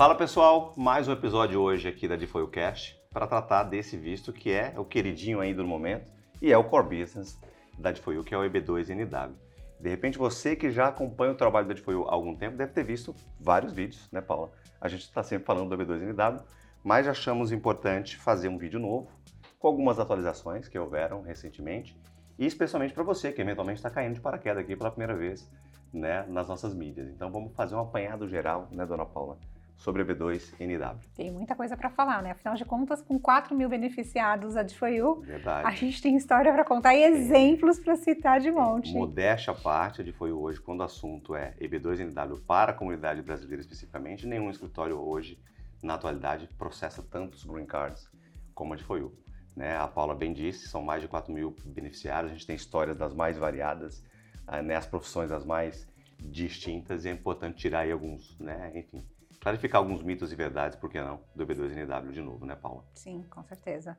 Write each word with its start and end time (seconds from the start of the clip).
Fala 0.00 0.14
pessoal, 0.14 0.72
mais 0.78 1.08
um 1.08 1.12
episódio 1.12 1.60
hoje 1.60 1.86
aqui 1.86 2.08
da 2.08 2.16
DeFoilCast 2.16 2.98
para 3.12 3.26
tratar 3.26 3.64
desse 3.64 3.98
visto 3.98 4.32
que 4.32 4.50
é 4.50 4.72
o 4.78 4.82
queridinho 4.82 5.40
ainda 5.40 5.62
no 5.62 5.68
momento 5.68 6.10
e 6.40 6.50
é 6.50 6.56
o 6.56 6.64
core 6.64 7.00
business 7.00 7.38
da 7.78 7.92
DeFoil, 7.92 8.24
que 8.24 8.34
é 8.34 8.38
o 8.38 8.40
EB2NW. 8.40 9.32
De 9.78 9.90
repente 9.90 10.16
você 10.16 10.56
que 10.56 10.70
já 10.70 10.88
acompanha 10.88 11.32
o 11.32 11.34
trabalho 11.34 11.68
da 11.68 11.74
DeFoil 11.74 12.08
há 12.08 12.14
algum 12.14 12.34
tempo 12.34 12.56
deve 12.56 12.72
ter 12.72 12.82
visto 12.82 13.14
vários 13.38 13.74
vídeos, 13.74 14.08
né 14.10 14.22
Paula? 14.22 14.50
A 14.80 14.88
gente 14.88 15.02
está 15.02 15.22
sempre 15.22 15.44
falando 15.44 15.76
do 15.76 15.84
EB2NW, 15.84 16.44
mas 16.82 17.06
achamos 17.06 17.52
importante 17.52 18.16
fazer 18.16 18.48
um 18.48 18.56
vídeo 18.56 18.80
novo 18.80 19.10
com 19.58 19.68
algumas 19.68 19.98
atualizações 19.98 20.66
que 20.66 20.78
houveram 20.78 21.20
recentemente 21.20 21.94
e 22.38 22.46
especialmente 22.46 22.94
para 22.94 23.02
você 23.04 23.32
que 23.32 23.42
eventualmente 23.42 23.80
está 23.80 23.90
caindo 23.90 24.14
de 24.14 24.20
paraquedas 24.22 24.64
aqui 24.64 24.74
pela 24.74 24.90
primeira 24.90 25.14
vez 25.14 25.46
né, 25.92 26.24
nas 26.26 26.48
nossas 26.48 26.74
mídias. 26.74 27.06
Então 27.06 27.30
vamos 27.30 27.54
fazer 27.54 27.74
um 27.74 27.80
apanhado 27.80 28.26
geral, 28.26 28.66
né, 28.72 28.86
dona 28.86 29.04
Paula, 29.04 29.36
sobre 29.80 30.02
a 30.02 30.04
B2NW. 30.04 30.98
Tem 31.16 31.30
muita 31.30 31.56
coisa 31.56 31.74
para 31.74 31.88
falar, 31.88 32.22
né? 32.22 32.32
Afinal 32.32 32.54
de 32.54 32.66
contas, 32.66 33.00
com 33.00 33.18
4 33.18 33.56
mil 33.56 33.68
beneficiados 33.68 34.54
a 34.54 34.62
Verdade. 34.62 35.66
a 35.66 35.70
gente 35.70 36.02
tem 36.02 36.16
história 36.16 36.52
para 36.52 36.64
contar 36.66 36.94
e 36.94 37.02
exemplos 37.02 37.80
para 37.80 37.96
citar 37.96 38.40
de 38.40 38.50
monte. 38.50 38.92
Modéstia 38.92 39.54
à 39.54 39.56
parte, 39.56 40.02
a 40.02 40.04
DFOU 40.04 40.42
hoje, 40.42 40.60
quando 40.60 40.80
o 40.80 40.82
assunto 40.82 41.34
é 41.34 41.54
EB2NW 41.58 42.42
para 42.46 42.72
a 42.72 42.74
comunidade 42.74 43.22
brasileira 43.22 43.62
especificamente, 43.62 44.26
nenhum 44.26 44.50
escritório 44.50 45.00
hoje, 45.00 45.40
na 45.82 45.94
atualidade, 45.94 46.46
processa 46.58 47.02
tantos 47.02 47.42
green 47.44 47.64
cards 47.64 48.06
como 48.54 48.74
a 48.74 48.76
DFOU. 48.76 49.14
Né? 49.56 49.78
A 49.78 49.88
Paula 49.88 50.14
bem 50.14 50.34
disse, 50.34 50.68
são 50.68 50.82
mais 50.82 51.00
de 51.00 51.08
4 51.08 51.32
mil 51.32 51.56
beneficiários, 51.64 52.30
a 52.30 52.34
gente 52.34 52.46
tem 52.46 52.54
histórias 52.54 52.98
das 52.98 53.14
mais 53.14 53.38
variadas, 53.38 54.04
ah, 54.46 54.60
né? 54.60 54.76
as 54.76 54.86
profissões 54.86 55.30
das 55.30 55.46
mais 55.46 55.88
distintas, 56.18 57.06
e 57.06 57.08
é 57.08 57.12
importante 57.12 57.56
tirar 57.56 57.80
aí 57.80 57.90
alguns, 57.90 58.38
né? 58.38 58.72
enfim, 58.74 59.02
clarificar 59.40 59.80
alguns 59.80 60.02
mitos 60.02 60.32
e 60.32 60.36
verdades, 60.36 60.76
por 60.76 60.90
que 60.90 61.00
não, 61.00 61.20
do 61.34 61.46
B2NW 61.46 62.10
de 62.10 62.20
novo, 62.20 62.44
né, 62.44 62.54
Paula? 62.54 62.84
Sim, 62.94 63.24
com 63.30 63.42
certeza. 63.42 63.96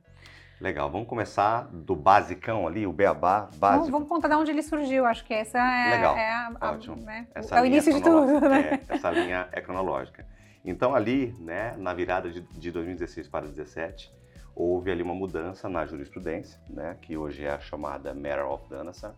Legal, 0.60 0.92
vamos 0.92 1.08
começar 1.08 1.68
do 1.72 1.96
basicão 1.96 2.68
ali, 2.68 2.86
o 2.86 2.94
beabá 2.94 3.50
básico. 3.56 3.86
Vamos, 3.86 3.90
vamos 3.90 4.08
contar 4.08 4.28
de 4.28 4.36
onde 4.36 4.52
ele 4.52 4.62
surgiu, 4.62 5.08
acho 5.08 5.26
que 5.26 5.34
essa 5.34 5.58
é, 5.58 5.96
Legal, 5.96 6.16
é 6.16 6.30
a, 6.30 6.52
a, 6.62 6.72
ótimo. 6.72 6.98
Né, 6.98 7.28
Essa 7.34 7.58
é 7.58 7.62
o 7.64 7.66
início 7.66 7.92
de 7.92 8.02
tudo, 8.04 8.40
né? 8.42 8.80
É, 8.88 8.94
essa 8.94 9.10
linha 9.10 9.50
é 9.52 9.60
cronológica. 9.60 10.24
Então 10.64 10.94
ali, 10.94 11.36
né, 11.40 11.76
na 11.78 11.96
virada 11.96 12.30
de, 12.30 12.42
de 12.42 12.72
2016 12.72 13.28
para 13.28 13.42
2017, 13.42 14.14
houve 14.56 14.92
ali 14.92 15.02
uma 15.02 15.16
mudança 15.16 15.68
na 15.68 15.84
jurisprudência, 15.88 16.62
né, 16.70 16.96
que 17.02 17.18
hoje 17.18 17.44
é 17.44 17.52
a 17.52 17.60
chamada 17.60 18.14
Matter 18.14 18.46
of 18.46 18.70
Danasan. 18.70 19.16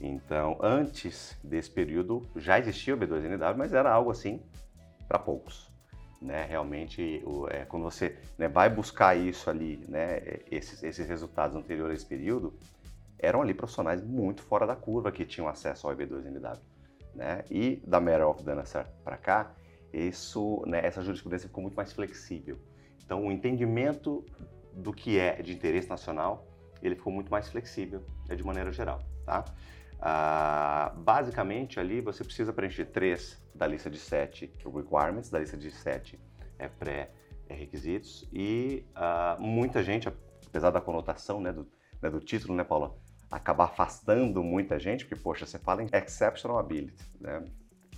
Então, 0.00 0.58
antes 0.60 1.38
desse 1.44 1.70
período, 1.70 2.26
já 2.34 2.58
existia 2.58 2.94
o 2.94 2.98
B2NW, 2.98 3.54
mas 3.54 3.74
era 3.74 3.92
algo 3.92 4.10
assim 4.10 4.42
para 5.06 5.18
poucos. 5.18 5.72
Né? 6.20 6.46
Realmente, 6.46 7.22
o, 7.26 7.46
é, 7.48 7.64
quando 7.64 7.82
você 7.82 8.16
né, 8.38 8.48
vai 8.48 8.70
buscar 8.70 9.14
isso 9.16 9.50
ali, 9.50 9.84
né, 9.88 10.22
esses, 10.50 10.82
esses 10.82 11.06
resultados 11.06 11.56
anteriores 11.56 11.92
a 11.92 11.96
esse 11.96 12.06
período, 12.06 12.58
eram 13.18 13.42
ali 13.42 13.54
profissionais 13.54 14.02
muito 14.02 14.42
fora 14.42 14.66
da 14.66 14.74
curva 14.74 15.12
que 15.12 15.24
tinham 15.24 15.48
acesso 15.48 15.86
ao 15.86 15.94
EB2NW. 15.94 16.58
Né? 17.14 17.44
E 17.50 17.82
da 17.86 18.00
Matter 18.00 18.26
of 18.28 18.42
Danasan 18.42 18.84
para 19.04 19.16
cá, 19.16 19.54
isso, 19.92 20.62
né, 20.66 20.84
essa 20.84 21.02
jurisprudência 21.02 21.48
ficou 21.48 21.62
muito 21.62 21.76
mais 21.76 21.92
flexível. 21.92 22.58
Então, 23.04 23.26
o 23.26 23.30
entendimento 23.30 24.24
do 24.72 24.92
que 24.92 25.18
é 25.18 25.40
de 25.40 25.52
interesse 25.52 25.88
nacional, 25.88 26.48
ele 26.82 26.96
ficou 26.96 27.12
muito 27.12 27.30
mais 27.30 27.48
flexível, 27.48 28.02
né, 28.28 28.34
de 28.34 28.42
maneira 28.42 28.72
geral, 28.72 29.00
tá? 29.24 29.44
Ah, 30.00 30.92
basicamente, 30.96 31.80
ali 31.80 32.00
você 32.00 32.22
precisa 32.22 32.52
preencher 32.52 32.86
três 32.86 33.42
da 33.54 33.66
lista 33.66 33.88
de 33.88 33.98
sete 33.98 34.52
requirements, 34.64 35.30
da 35.30 35.38
lista 35.38 35.56
de 35.56 35.70
sete 35.70 36.20
é 36.58 36.68
pré-requisitos, 36.68 38.28
e 38.32 38.84
ah, 38.94 39.36
muita 39.38 39.82
gente, 39.82 40.08
apesar 40.46 40.70
da 40.70 40.80
conotação 40.80 41.40
né, 41.40 41.52
do, 41.52 41.66
né, 42.02 42.10
do 42.10 42.20
título, 42.20 42.54
né, 42.54 42.64
Paula, 42.64 42.96
acaba 43.30 43.64
afastando 43.64 44.42
muita 44.42 44.78
gente, 44.78 45.04
porque, 45.04 45.20
poxa, 45.20 45.46
você 45.46 45.58
fala 45.58 45.82
em 45.82 45.88
exceptional 45.92 46.58
ability, 46.58 47.04
né? 47.20 47.44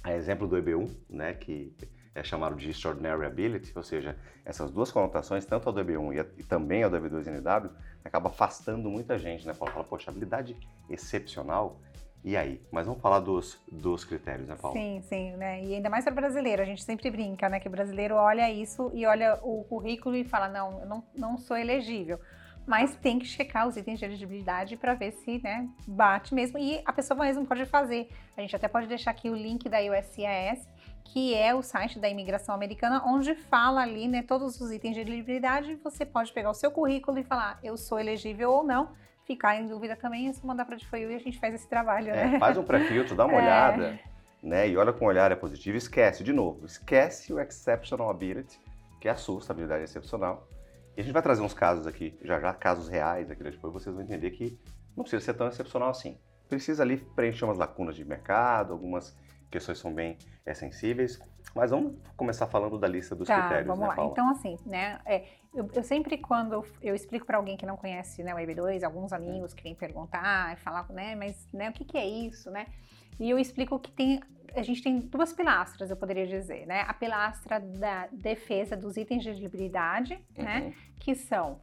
A 0.02 0.14
exemplo 0.14 0.46
do 0.46 0.56
EB1, 0.56 0.88
né, 1.10 1.34
que 1.34 1.74
é 2.16 2.25
chamado 2.25 2.56
de 2.56 2.71
Extraordinary 2.71 3.27
Ability, 3.27 3.72
ou 3.77 3.82
seja, 3.82 4.16
essas 4.44 4.71
duas 4.71 4.91
conotações, 4.91 5.44
tanto 5.44 5.69
a 5.69 5.72
do 5.72 5.84
EB1 5.84 6.15
e, 6.15 6.21
a, 6.21 6.27
e 6.38 6.43
também 6.43 6.82
a 6.82 6.88
do 6.88 6.97
EB2NW, 6.97 7.71
acaba 8.03 8.31
afastando 8.31 8.88
muita 8.88 9.19
gente, 9.19 9.47
né? 9.47 9.53
Fala, 9.53 9.71
fala, 9.71 9.84
poxa, 9.84 10.10
habilidade 10.10 10.56
excepcional, 10.88 11.78
e 12.25 12.37
aí? 12.37 12.60
Mas 12.72 12.87
vamos 12.87 13.00
falar 13.00 13.21
dos, 13.21 13.56
dos 13.71 14.04
critérios, 14.04 14.49
né, 14.49 14.56
Paulo? 14.60 14.77
Sim, 14.77 15.00
sim, 15.03 15.37
né? 15.37 15.62
E 15.62 15.75
ainda 15.75 15.88
mais 15.88 16.04
para 16.04 16.12
brasileiro, 16.12 16.60
a 16.60 16.65
gente 16.65 16.82
sempre 16.82 17.09
brinca, 17.09 17.49
né? 17.49 17.60
Que 17.60 17.69
o 17.69 17.71
brasileiro 17.71 18.16
olha 18.16 18.50
isso 18.50 18.91
e 18.94 19.06
olha 19.06 19.38
o 19.43 19.62
currículo 19.65 20.16
e 20.16 20.25
fala, 20.25 20.48
não, 20.48 20.81
eu 20.81 20.87
não, 20.87 21.04
não 21.16 21.38
sou 21.38 21.56
elegível. 21.56 22.19
Mas 22.66 22.97
tem 22.97 23.21
que 23.21 23.27
checar 23.27 23.69
os 23.69 23.77
itens 23.77 24.00
de 24.00 24.04
elegibilidade 24.04 24.77
para 24.77 24.93
ver 24.94 25.12
se 25.12 25.38
né, 25.38 25.69
bate 25.87 26.34
mesmo. 26.34 26.59
E 26.59 26.83
a 26.84 26.93
pessoa 26.93 27.21
mesmo 27.21 27.47
pode 27.47 27.65
fazer. 27.66 28.09
A 28.37 28.41
gente 28.41 28.56
até 28.56 28.66
pode 28.66 28.88
deixar 28.88 29.12
aqui 29.12 29.31
o 29.31 29.34
link 29.37 29.69
da 29.69 29.78
USCIS, 29.78 30.66
que 31.12 31.34
é 31.34 31.54
o 31.54 31.62
site 31.62 31.98
da 31.98 32.08
imigração 32.08 32.54
americana, 32.54 33.02
onde 33.06 33.34
fala 33.34 33.82
ali 33.82 34.08
né, 34.08 34.22
todos 34.22 34.60
os 34.60 34.70
itens 34.72 34.94
de 34.94 35.00
elegibilidade. 35.00 35.74
Você 35.84 36.04
pode 36.04 36.32
pegar 36.32 36.50
o 36.50 36.54
seu 36.54 36.70
currículo 36.70 37.18
e 37.18 37.24
falar, 37.24 37.58
eu 37.62 37.76
sou 37.76 37.98
elegível 37.98 38.50
ou 38.50 38.62
não. 38.64 38.90
Ficar 39.24 39.56
em 39.56 39.66
dúvida 39.66 39.96
também, 39.96 40.28
é 40.28 40.32
só 40.32 40.46
mandar 40.46 40.64
para 40.64 40.76
a 40.76 40.78
DFOU 40.78 40.98
e 41.10 41.14
a 41.14 41.18
gente 41.18 41.38
faz 41.40 41.54
esse 41.54 41.68
trabalho, 41.68 42.10
É, 42.10 42.26
né? 42.32 42.38
faz 42.38 42.56
um 42.56 42.62
pré-filtro, 42.62 43.16
dá 43.16 43.24
uma 43.26 43.34
É. 43.38 43.42
olhada, 43.42 44.00
né? 44.42 44.68
E 44.68 44.76
olha 44.76 44.92
com 44.92 45.04
o 45.04 45.08
olhar 45.08 45.32
é 45.32 45.36
positivo. 45.36 45.76
Esquece, 45.76 46.22
de 46.22 46.32
novo, 46.32 46.64
esquece 46.66 47.32
o 47.32 47.40
exceptional 47.40 48.08
ability, 48.10 48.60
que 49.00 49.08
é 49.08 49.10
a 49.10 49.16
sua 49.16 49.40
habilidade 49.48 49.82
excepcional. 49.84 50.46
E 50.96 51.00
a 51.00 51.02
gente 51.04 51.12
vai 51.12 51.22
trazer 51.22 51.42
uns 51.42 51.52
casos 51.54 51.86
aqui, 51.86 52.16
já 52.22 52.38
já, 52.40 52.54
casos 52.54 52.88
reais 52.88 53.30
aqui 53.30 53.42
depois, 53.42 53.72
vocês 53.72 53.94
vão 53.94 54.04
entender 54.04 54.30
que 54.30 54.58
não 54.96 55.02
precisa 55.02 55.24
ser 55.24 55.34
tão 55.34 55.48
excepcional 55.48 55.90
assim. 55.90 56.18
Precisa 56.48 56.84
ali 56.84 56.96
preencher 56.98 57.44
umas 57.44 57.58
lacunas 57.58 57.96
de 57.96 58.04
mercado, 58.04 58.72
algumas 58.72 59.16
questões 59.50 59.78
são 59.78 59.92
bem 59.92 60.16
é, 60.44 60.54
sensíveis. 60.54 61.20
Mas 61.54 61.70
vamos 61.70 61.94
começar 62.16 62.46
falando 62.46 62.78
da 62.78 62.86
lista 62.86 63.14
dos 63.14 63.28
Tá, 63.28 63.40
critérios, 63.40 63.66
vamos 63.66 63.82
né, 63.82 63.88
lá. 63.88 63.94
Paula? 63.94 64.12
Então, 64.12 64.28
assim, 64.28 64.58
né? 64.66 65.00
é, 65.06 65.24
eu, 65.54 65.70
eu 65.72 65.82
sempre, 65.82 66.18
quando 66.18 66.64
eu 66.82 66.94
explico 66.94 67.24
para 67.24 67.38
alguém 67.38 67.56
que 67.56 67.64
não 67.64 67.76
conhece 67.76 68.22
né, 68.22 68.34
o 68.34 68.38
EB2, 68.38 68.84
alguns 68.84 69.12
amigos 69.12 69.54
que 69.54 69.62
vêm 69.62 69.74
perguntar 69.74 70.52
e 70.52 70.56
falar, 70.56 70.86
né, 70.90 71.14
mas 71.14 71.46
né, 71.52 71.70
o 71.70 71.72
que, 71.72 71.84
que 71.84 71.96
é 71.96 72.06
isso, 72.06 72.50
né? 72.50 72.66
E 73.18 73.30
eu 73.30 73.38
explico 73.38 73.78
que 73.78 73.90
tem, 73.90 74.20
a 74.54 74.62
gente 74.62 74.82
tem 74.82 75.00
duas 75.00 75.32
pilastras, 75.32 75.90
eu 75.90 75.96
poderia 75.96 76.26
dizer, 76.26 76.66
né? 76.66 76.82
A 76.86 76.92
pilastra 76.92 77.58
da 77.58 78.06
defesa 78.12 78.76
dos 78.76 78.96
itens 78.96 79.22
de 79.22 79.30
elegibilidade, 79.30 80.22
né? 80.36 80.60
Uhum. 80.60 80.72
Que 81.00 81.14
são 81.14 81.60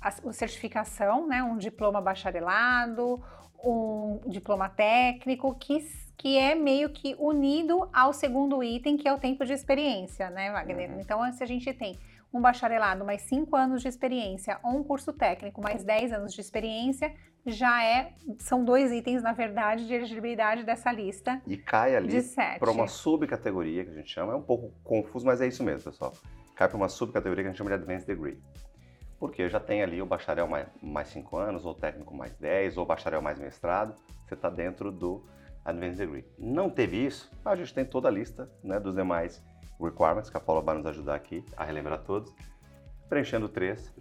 a, 0.00 0.08
a 0.08 0.32
certificação, 0.32 1.28
né? 1.28 1.42
Um 1.42 1.56
diploma 1.56 2.00
bacharelado, 2.00 3.22
um 3.64 4.20
diploma 4.26 4.68
técnico, 4.68 5.54
que, 5.54 5.80
que 6.16 6.38
é 6.38 6.54
meio 6.54 6.90
que 6.90 7.14
unido 7.18 7.88
ao 7.92 8.12
segundo 8.12 8.62
item, 8.62 8.96
que 8.96 9.08
é 9.08 9.12
o 9.12 9.18
tempo 9.18 9.44
de 9.44 9.52
experiência, 9.52 10.30
né, 10.30 10.50
Wagner? 10.50 10.90
Uhum. 10.90 11.00
Então, 11.00 11.32
se 11.32 11.42
a 11.42 11.46
gente 11.46 11.72
tem 11.72 11.98
um 12.32 12.40
bacharelado 12.40 13.04
mais 13.04 13.22
5 13.22 13.54
anos 13.54 13.82
de 13.82 13.88
experiência 13.88 14.58
ou 14.62 14.72
um 14.72 14.82
curso 14.82 15.12
técnico 15.12 15.62
mais 15.62 15.84
10 15.84 16.12
anos 16.12 16.34
de 16.34 16.40
experiência, 16.40 17.14
já 17.46 17.84
é, 17.84 18.12
são 18.38 18.64
dois 18.64 18.90
itens, 18.90 19.22
na 19.22 19.32
verdade, 19.32 19.86
de 19.86 19.94
elegibilidade 19.94 20.64
dessa 20.64 20.90
lista 20.90 21.40
E 21.46 21.56
cai 21.56 21.94
ali 21.94 22.20
para 22.58 22.70
uma 22.70 22.88
subcategoria 22.88 23.84
que 23.84 23.90
a 23.90 23.94
gente 23.94 24.10
chama, 24.10 24.32
é 24.32 24.36
um 24.36 24.42
pouco 24.42 24.72
confuso, 24.82 25.24
mas 25.26 25.40
é 25.40 25.46
isso 25.46 25.62
mesmo, 25.62 25.90
pessoal. 25.90 26.12
Cai 26.56 26.68
para 26.68 26.76
uma 26.76 26.88
subcategoria 26.88 27.44
que 27.44 27.48
a 27.48 27.50
gente 27.50 27.58
chama 27.58 27.70
de 27.70 27.76
Advanced 27.76 28.06
Degree. 28.06 28.40
Porque 29.18 29.48
já 29.48 29.60
tem 29.60 29.82
ali 29.82 30.02
o 30.02 30.06
bacharel 30.06 30.48
mais, 30.48 30.66
mais 30.82 31.08
5 31.08 31.36
anos, 31.36 31.64
ou 31.64 31.74
técnico 31.74 32.14
mais 32.14 32.32
10, 32.34 32.78
ou 32.78 32.84
o 32.84 32.86
bacharel 32.86 33.22
mais 33.22 33.38
mestrado, 33.38 33.94
você 34.26 34.34
está 34.34 34.50
dentro 34.50 34.90
do 34.90 35.24
Advanced 35.64 35.98
Degree. 35.98 36.24
Não 36.38 36.68
teve 36.68 37.04
isso, 37.04 37.30
a 37.44 37.56
gente 37.56 37.72
tem 37.72 37.84
toda 37.84 38.08
a 38.08 38.10
lista 38.10 38.50
né, 38.62 38.78
dos 38.78 38.94
demais 38.94 39.42
requirements, 39.80 40.30
que 40.30 40.36
a 40.36 40.40
Paula 40.40 40.60
vai 40.60 40.76
nos 40.76 40.86
ajudar 40.86 41.14
aqui 41.14 41.44
a 41.56 41.64
relembrar 41.64 42.00
todos. 42.02 42.34
Preenchendo 43.08 43.48
três, 43.48 43.92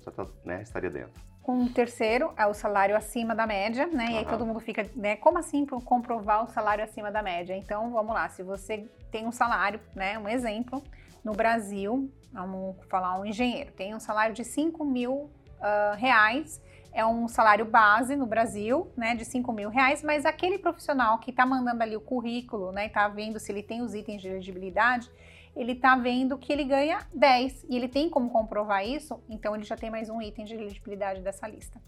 né, 0.44 0.62
estaria 0.62 0.90
dentro. 0.90 1.22
Um 1.46 1.68
terceiro 1.68 2.34
é 2.38 2.46
o 2.46 2.54
salário 2.54 2.96
acima 2.96 3.36
da 3.36 3.46
média, 3.46 3.86
né? 3.86 4.12
E 4.12 4.18
aí 4.20 4.26
todo 4.26 4.46
mundo 4.46 4.62
fica, 4.62 4.90
né? 4.96 5.18
Como 5.18 5.38
assim 5.38 5.66
pro- 5.66 5.82
comprovar 5.82 6.42
o 6.46 6.48
salário 6.48 6.82
acima 6.82 7.12
da 7.12 7.22
média? 7.22 7.54
Então, 7.54 7.92
vamos 7.92 8.14
lá, 8.14 8.30
se 8.30 8.42
você 8.42 8.90
tem 9.12 9.28
um 9.28 9.32
salário, 9.32 9.78
né? 9.94 10.18
Um 10.18 10.30
exemplo, 10.30 10.82
no 11.22 11.34
Brasil, 11.34 12.10
vamos 12.32 12.78
falar 12.88 13.20
um 13.20 13.26
engenheiro, 13.26 13.74
tem 13.74 13.94
um 13.94 14.00
salário 14.00 14.34
de 14.34 14.46
5 14.46 14.86
mil 14.86 15.30
ah, 15.60 15.96
reais, 15.98 16.62
é 16.94 17.06
um 17.06 17.28
salário 17.28 17.66
base 17.66 18.16
no 18.16 18.26
Brasil, 18.26 18.92
né? 18.96 19.16
De 19.16 19.26
5 19.26 19.52
mil 19.52 19.70
reais, 19.70 20.04
mas 20.04 20.26
aquele 20.26 20.58
profissional 20.58 21.20
que 21.20 21.32
tá 21.32 21.46
mandando 21.46 21.82
ali 21.82 21.96
o 21.96 22.02
currículo, 22.02 22.72
né? 22.72 22.86
E 22.86 22.90
tá 22.90 23.08
vendo 23.08 23.40
se 23.40 23.52
ele 23.52 23.64
tem 23.64 23.82
os 23.82 23.94
itens 23.94 24.22
de 24.22 24.28
elegibilidade, 24.28 25.10
ele 25.56 25.76
tá 25.76 25.96
vendo 25.96 26.38
que 26.38 26.52
ele 26.52 26.64
ganha 26.64 27.00
10 27.14 27.66
e 27.70 27.76
ele 27.76 27.88
tem 27.88 28.10
como 28.10 28.30
comprovar 28.30 28.86
isso, 28.86 29.22
então 29.30 29.56
ele 29.56 29.64
já 29.64 29.76
tem 29.76 29.90
mais 29.90 30.10
um 30.10 30.22
item 30.22 30.46
de 30.46 30.54
elegibilidade 30.54 31.22
dessa 31.22 31.48
lista. 31.48 31.82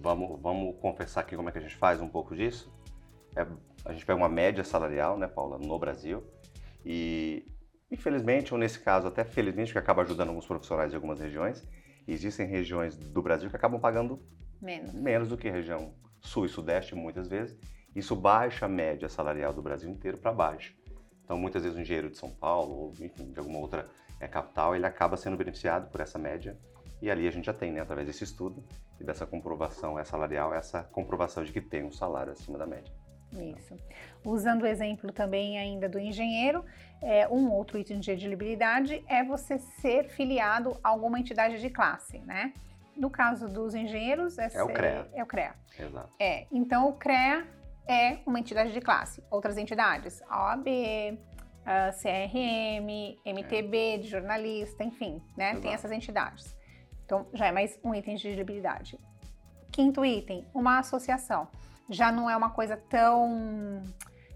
Vamos, 0.00 0.40
vamos 0.40 0.76
confessar 0.80 1.20
aqui 1.22 1.36
como 1.36 1.48
é 1.48 1.52
que 1.52 1.58
a 1.58 1.62
gente 1.62 1.76
faz 1.76 2.00
um 2.00 2.08
pouco 2.08 2.34
disso. 2.34 2.72
É, 3.36 3.46
a 3.84 3.92
gente 3.92 4.04
pega 4.04 4.18
uma 4.18 4.28
média 4.28 4.64
salarial, 4.64 5.18
né, 5.18 5.26
Paula, 5.26 5.58
no 5.58 5.78
Brasil, 5.78 6.22
e 6.84 7.44
Infelizmente, 7.90 8.52
ou 8.52 8.60
nesse 8.60 8.78
caso 8.78 9.08
até 9.08 9.24
felizmente, 9.24 9.72
que 9.72 9.78
acaba 9.78 10.02
ajudando 10.02 10.28
alguns 10.28 10.46
profissionais 10.46 10.90
de 10.90 10.96
algumas 10.96 11.20
regiões, 11.20 11.66
existem 12.12 12.46
regiões 12.46 12.96
do 12.96 13.22
Brasil 13.22 13.50
que 13.50 13.56
acabam 13.56 13.80
pagando 13.80 14.22
Menos. 14.60 14.92
menos 14.92 15.28
do 15.28 15.36
que 15.36 15.48
a 15.48 15.52
região 15.52 15.94
sul 16.20 16.46
e 16.46 16.48
sudeste, 16.48 16.94
muitas 16.94 17.28
vezes. 17.28 17.56
Isso 17.94 18.14
baixa 18.14 18.66
a 18.66 18.68
média 18.68 19.08
salarial 19.08 19.52
do 19.52 19.62
Brasil 19.62 19.90
inteiro 19.90 20.18
para 20.18 20.32
baixo. 20.32 20.76
Então, 21.24 21.38
muitas 21.38 21.62
vezes 21.62 21.76
o 21.76 21.80
engenheiro 21.80 22.10
de 22.10 22.16
São 22.16 22.30
Paulo, 22.30 22.72
ou 22.72 22.94
enfim, 23.00 23.30
de 23.32 23.38
alguma 23.38 23.58
outra 23.58 23.88
é, 24.20 24.26
capital, 24.26 24.74
ele 24.74 24.86
acaba 24.86 25.16
sendo 25.16 25.36
beneficiado 25.36 25.90
por 25.90 26.00
essa 26.00 26.18
média. 26.18 26.58
E 27.00 27.10
ali 27.10 27.28
a 27.28 27.30
gente 27.30 27.44
já 27.44 27.52
tem, 27.52 27.70
né, 27.70 27.80
através 27.80 28.06
desse 28.06 28.24
estudo 28.24 28.64
e 28.98 29.04
dessa 29.04 29.26
comprovação 29.26 29.98
é, 29.98 30.04
salarial, 30.04 30.54
essa 30.54 30.82
comprovação 30.82 31.44
de 31.44 31.52
que 31.52 31.60
tem 31.60 31.84
um 31.84 31.92
salário 31.92 32.32
acima 32.32 32.58
da 32.58 32.66
média. 32.66 32.92
Isso. 33.32 33.76
Usando 34.24 34.62
o 34.62 34.66
exemplo 34.66 35.12
também 35.12 35.58
ainda 35.58 35.88
do 35.88 35.98
engenheiro, 35.98 36.64
é, 37.00 37.28
um 37.28 37.50
outro 37.50 37.78
item 37.78 38.00
de 38.00 38.10
elegibilidade 38.10 39.04
é 39.06 39.22
você 39.22 39.58
ser 39.58 40.08
filiado 40.08 40.78
a 40.82 40.88
alguma 40.88 41.18
entidade 41.18 41.60
de 41.60 41.70
classe, 41.70 42.18
né? 42.20 42.52
No 42.96 43.10
caso 43.10 43.48
dos 43.48 43.74
engenheiros, 43.74 44.38
é, 44.38 44.46
É 44.46 44.48
ser, 44.48 44.62
o 44.62 44.68
CREA. 44.68 45.08
É 45.14 45.22
o 45.22 45.26
CREA. 45.26 45.54
Exato. 45.78 46.10
É, 46.18 46.46
então 46.50 46.88
o 46.88 46.94
CREA 46.94 47.46
é 47.86 48.18
uma 48.26 48.40
entidade 48.40 48.72
de 48.72 48.80
classe. 48.80 49.22
Outras 49.30 49.56
entidades, 49.56 50.20
a 50.28 50.46
OAB, 50.46 50.66
a 51.64 51.92
CRM, 51.92 53.16
MTB 53.24 53.98
de 53.98 54.08
jornalista, 54.08 54.82
enfim, 54.82 55.22
né? 55.36 55.50
Tem 55.52 55.58
Exato. 55.58 55.74
essas 55.74 55.92
entidades. 55.92 56.56
Então 57.04 57.26
já 57.32 57.46
é 57.46 57.52
mais 57.52 57.78
um 57.84 57.94
item 57.94 58.16
de 58.16 58.26
elegibilidade. 58.26 58.98
Quinto 59.70 60.04
item, 60.04 60.46
uma 60.52 60.78
associação. 60.80 61.46
Já 61.88 62.12
não 62.12 62.28
é 62.28 62.36
uma 62.36 62.50
coisa 62.50 62.76
tão 62.76 63.82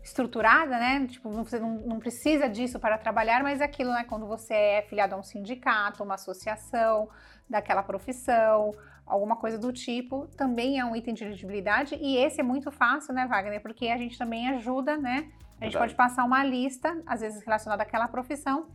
estruturada, 0.02 0.78
né? 0.78 1.06
Tipo, 1.06 1.30
você 1.30 1.58
não, 1.58 1.74
não 1.80 1.98
precisa 1.98 2.48
disso 2.48 2.80
para 2.80 2.98
trabalhar, 2.98 3.42
mas 3.42 3.60
é 3.60 3.64
aquilo, 3.64 3.92
né? 3.92 4.04
Quando 4.04 4.26
você 4.26 4.54
é 4.54 4.82
filiado 4.82 5.14
a 5.14 5.18
um 5.18 5.22
sindicato, 5.22 6.02
uma 6.02 6.14
associação 6.14 7.08
daquela 7.48 7.82
profissão, 7.82 8.72
alguma 9.06 9.36
coisa 9.36 9.58
do 9.58 9.72
tipo, 9.72 10.26
também 10.36 10.78
é 10.78 10.84
um 10.84 10.96
item 10.96 11.14
de 11.14 11.24
elegibilidade. 11.24 11.96
E 12.00 12.16
esse 12.16 12.40
é 12.40 12.42
muito 12.42 12.70
fácil, 12.70 13.14
né, 13.14 13.26
Wagner? 13.26 13.60
Porque 13.62 13.88
a 13.88 13.96
gente 13.96 14.18
também 14.18 14.48
ajuda, 14.48 14.96
né? 14.96 15.30
A 15.60 15.64
gente 15.64 15.74
Verdade. 15.74 15.78
pode 15.78 15.94
passar 15.94 16.24
uma 16.24 16.42
lista, 16.42 17.00
às 17.06 17.20
vezes 17.20 17.44
relacionada 17.44 17.82
àquela 17.82 18.08
profissão, 18.08 18.68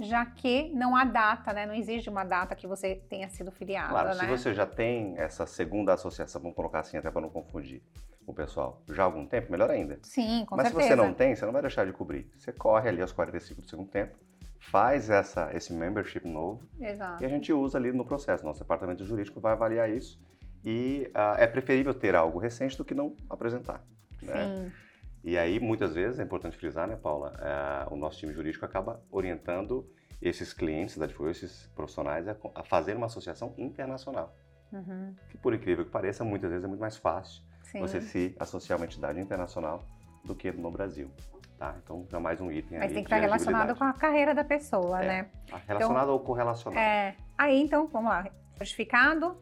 já 0.00 0.24
que 0.26 0.70
não 0.74 0.96
há 0.96 1.04
data, 1.04 1.52
né? 1.52 1.66
Não 1.66 1.74
exige 1.74 2.08
uma 2.08 2.24
data 2.24 2.54
que 2.54 2.66
você 2.66 2.96
tenha 3.08 3.28
sido 3.28 3.50
filiado, 3.50 3.90
Claro, 3.90 4.08
né? 4.08 4.14
se 4.14 4.26
você 4.26 4.54
já 4.54 4.66
tem 4.66 5.14
essa 5.18 5.46
segunda 5.46 5.92
associação, 5.94 6.40
vamos 6.40 6.56
colocar 6.56 6.80
assim 6.80 6.96
até 6.96 7.10
para 7.10 7.20
não 7.20 7.30
confundir 7.30 7.82
o 8.26 8.32
pessoal, 8.32 8.82
já 8.88 9.02
há 9.02 9.06
algum 9.06 9.26
tempo, 9.26 9.50
melhor 9.50 9.70
ainda. 9.70 9.98
Sim, 10.02 10.44
com 10.46 10.56
Mas 10.56 10.68
certeza. 10.68 10.82
se 10.82 10.88
você 10.90 10.96
não 10.96 11.12
tem, 11.12 11.34
você 11.34 11.44
não 11.44 11.52
vai 11.52 11.62
deixar 11.62 11.84
de 11.86 11.92
cobrir. 11.92 12.30
Você 12.36 12.52
corre 12.52 12.88
ali 12.88 13.02
aos 13.02 13.12
45 13.12 13.62
do 13.62 13.68
segundo 13.68 13.88
tempo, 13.88 14.16
faz 14.58 15.10
essa, 15.10 15.50
esse 15.54 15.72
membership 15.72 16.26
novo 16.28 16.62
Exato. 16.78 17.22
e 17.22 17.26
a 17.26 17.28
gente 17.28 17.52
usa 17.52 17.78
ali 17.78 17.92
no 17.92 18.04
processo. 18.04 18.44
Nosso 18.44 18.60
departamento 18.60 19.04
jurídico 19.04 19.40
vai 19.40 19.52
avaliar 19.52 19.90
isso 19.90 20.20
e 20.64 21.10
ah, 21.14 21.34
é 21.38 21.46
preferível 21.46 21.94
ter 21.94 22.14
algo 22.14 22.38
recente 22.38 22.76
do 22.76 22.84
que 22.84 22.94
não 22.94 23.16
apresentar. 23.28 23.82
Né? 24.22 24.44
Sim, 24.44 24.72
E 25.22 25.36
aí, 25.36 25.60
muitas 25.60 25.94
vezes, 25.94 26.18
é 26.18 26.22
importante 26.22 26.56
frisar, 26.56 26.88
né, 26.88 26.96
Paula? 26.96 27.34
ah, 27.40 27.86
o 27.90 27.96
nosso 27.96 28.18
time 28.18 28.32
jurídico 28.32 28.64
acaba 28.64 29.02
orientando 29.10 29.86
esses 30.20 30.52
clientes 30.52 30.96
da 30.98 31.06
esses 31.30 31.66
profissionais, 31.74 32.28
a, 32.28 32.36
a 32.54 32.62
fazer 32.62 32.96
uma 32.96 33.06
associação 33.06 33.54
internacional. 33.56 34.34
uhum, 34.72 35.14
Que, 35.30 35.38
por 35.38 35.54
incrível 35.54 35.84
que 35.84 35.90
pareça, 35.90 36.24
muitas 36.24 36.50
vezes 36.50 36.64
é 36.64 36.68
muito 36.68 36.80
mais 36.80 36.96
fácil 36.96 37.42
sim. 37.62 37.80
você 37.80 38.00
se 38.00 38.34
associar 38.38 38.78
a 38.78 38.80
uma 38.80 38.86
entidade 38.86 39.18
internacional 39.20 39.84
do 40.24 40.34
que 40.34 40.52
no 40.52 40.70
Brasil. 40.70 41.10
Tá? 41.58 41.76
Então, 41.82 42.06
já 42.10 42.18
mais 42.18 42.40
um 42.40 42.50
item 42.50 42.78
Mas 42.78 42.88
aí 42.88 42.94
tem 42.94 43.04
que 43.04 43.08
estar 43.08 43.18
relacionado 43.20 43.76
com 43.76 43.84
a 43.84 43.92
carreira 43.92 44.34
da 44.34 44.42
pessoa, 44.44 45.02
É. 45.02 45.06
né? 45.06 45.30
Ah, 45.52 45.60
Relacionado 45.66 46.08
ou 46.08 46.20
correlacionado. 46.20 46.80
É, 46.80 47.14
aí 47.36 47.60
então, 47.60 47.86
vamos 47.86 48.08
lá. 48.10 48.26
Certificado, 48.56 49.36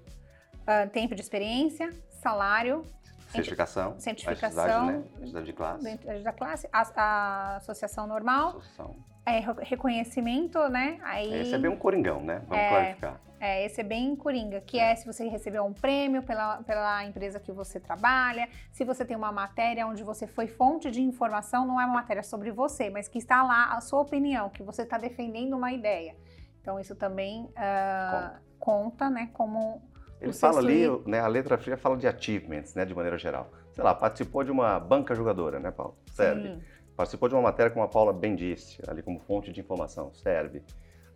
ah, 0.67 0.87
tempo 0.89 1.15
de 1.15 1.21
experiência, 1.21 1.91
salário, 2.21 2.83
Certificação, 3.29 3.99
certificação, 4.01 4.87
né? 4.87 5.03
A 5.17 5.23
entidade 5.23 5.47
de 5.47 5.53
classe, 5.53 5.85
da 5.85 5.91
entidade 5.91 6.23
da 6.23 6.33
classe, 6.33 6.69
a, 6.73 6.83
a 6.97 7.57
associação 7.57 8.07
normal, 8.07 8.49
associação. 8.51 8.97
é, 9.27 9.39
re- 9.41 9.63
reconhecimento, 9.65 10.69
né? 10.69 10.99
Aí, 11.03 11.33
Esse 11.43 11.55
é 11.55 11.59
bem 11.59 11.71
um 11.71 11.77
coringão, 11.77 12.23
né? 12.23 12.43
Vamos 12.47 12.57
É. 12.65 12.69
clarificar. 12.69 13.21
é, 13.41 13.65
esse 13.67 13.81
é 13.81 13.85
bem 13.85 14.17
coringa, 14.17 14.61
que 14.61 14.79
é 14.81 14.97
se 14.97 15.07
você 15.07 15.29
recebeu 15.29 15.65
um 15.65 15.73
prêmio 15.73 16.23
pela, 16.23 16.63
pela 16.63 17.05
empresa 17.05 17.39
que 17.39 17.53
você 17.53 17.79
trabalha, 17.79 18.49
se 18.73 18.85
você 18.85 19.05
tem 19.05 19.17
uma 19.17 19.31
matéria 19.31 19.87
onde 19.87 20.03
você 20.03 20.27
foi 20.27 20.47
fonte 20.49 20.91
de 20.91 21.01
informação, 21.03 21.67
não 21.67 21.81
é 21.81 21.85
uma 21.85 21.95
matéria 21.95 22.23
sobre 22.23 22.51
você, 22.51 22.91
mas 22.91 23.07
que 23.09 23.19
está 23.19 23.43
lá 23.43 23.75
a 23.77 23.81
sua 23.81 24.01
opinião, 24.01 24.49
que 24.51 24.63
você 24.63 24.83
está 24.83 24.99
defendendo 24.99 25.55
uma 25.55 25.71
ideia. 25.73 26.17
Então, 26.61 26.81
isso 26.81 26.95
também 26.97 27.49
ah, 27.57 28.41
conta, 28.59 29.09
né, 29.09 29.31
como 29.33 29.81
Ele 30.20 30.32
fala 30.32 30.59
ali, 30.59 30.87
né, 31.06 31.20
a 31.20 31.26
letra 31.26 31.56
fria 31.56 31.76
fala 31.76 31.97
de 31.97 32.06
achievements, 32.06 32.75
né, 32.75 32.85
de 32.85 32.94
maneira 32.94 33.17
geral. 33.17 33.50
Sei 33.73 33.85
lá, 33.85 33.94
participou 33.94 34.43
de 34.43 34.50
uma 34.50 34.81
banca 34.81 35.15
jogadora, 35.15 35.61
né, 35.61 35.70
Paulo? 35.70 35.97
Serve. 36.12 36.49
Sim, 36.49 36.61
Participou 36.97 37.29
de 37.29 37.35
uma 37.37 37.43
matéria 37.43 37.70
como 37.70 37.85
a 37.85 37.88
Paula 37.88 38.12
bem 38.12 38.35
disse, 38.35 38.82
ali 38.88 39.03
como 39.03 39.20
fonte 39.20 39.53
de 39.53 39.61
informação, 39.61 40.12
serve. 40.12 40.65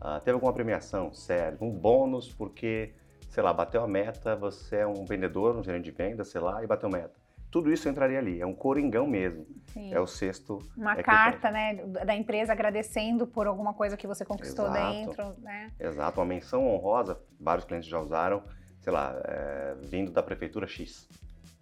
Ah, 0.00 0.20
teve 0.20 0.34
alguma 0.34 0.52
premiação, 0.52 1.12
serve. 1.12 1.58
Um 1.60 1.72
bônus 1.72 2.32
porque, 2.32 2.94
sei 3.28 3.42
lá, 3.42 3.52
bateu 3.52 3.82
a 3.82 3.88
meta, 3.88 4.36
você 4.36 4.76
é 4.76 4.86
um 4.86 5.04
vendedor, 5.04 5.56
um 5.56 5.62
gerente 5.62 5.84
de 5.84 5.90
venda, 5.90 6.24
sei 6.24 6.40
lá, 6.40 6.62
e 6.62 6.68
bateu 6.68 6.88
meta. 6.88 7.20
Tudo 7.50 7.70
isso 7.72 7.88
entraria 7.88 8.18
ali, 8.18 8.40
é 8.40 8.46
um 8.46 8.54
coringão 8.54 9.06
mesmo. 9.06 9.44
sim. 9.66 9.92
É 9.92 10.00
o 10.00 10.06
sexto. 10.06 10.58
Uma 10.76 10.94
é 10.94 11.02
carta, 11.02 11.50
né, 11.50 11.84
da 11.84 12.14
empresa 12.14 12.52
agradecendo 12.52 13.26
por 13.26 13.46
alguma 13.46 13.74
coisa 13.74 13.96
que 13.96 14.06
você 14.06 14.24
conquistou 14.24 14.66
Exato. 14.66 14.92
dentro, 14.92 15.34
né? 15.40 15.70
Exato, 15.78 16.20
uma 16.20 16.26
menção 16.26 16.66
honrosa, 16.66 17.20
vários 17.38 17.66
clientes 17.66 17.90
já 17.90 18.00
usaram, 18.00 18.42
sei 18.82 18.92
lá, 18.92 19.14
é, 19.24 19.74
vindo 19.80 20.10
da 20.10 20.22
prefeitura 20.22 20.66
X, 20.66 21.08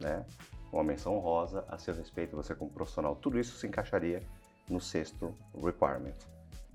né? 0.00 0.24
Uma 0.72 0.82
menção 0.82 1.16
honrosa 1.16 1.64
a 1.68 1.76
seu 1.78 1.94
respeito, 1.94 2.34
você 2.34 2.54
como 2.54 2.70
profissional. 2.70 3.14
Tudo 3.16 3.38
isso 3.38 3.56
se 3.56 3.66
encaixaria 3.66 4.22
no 4.68 4.80
sexto 4.80 5.34
requirement. 5.54 6.14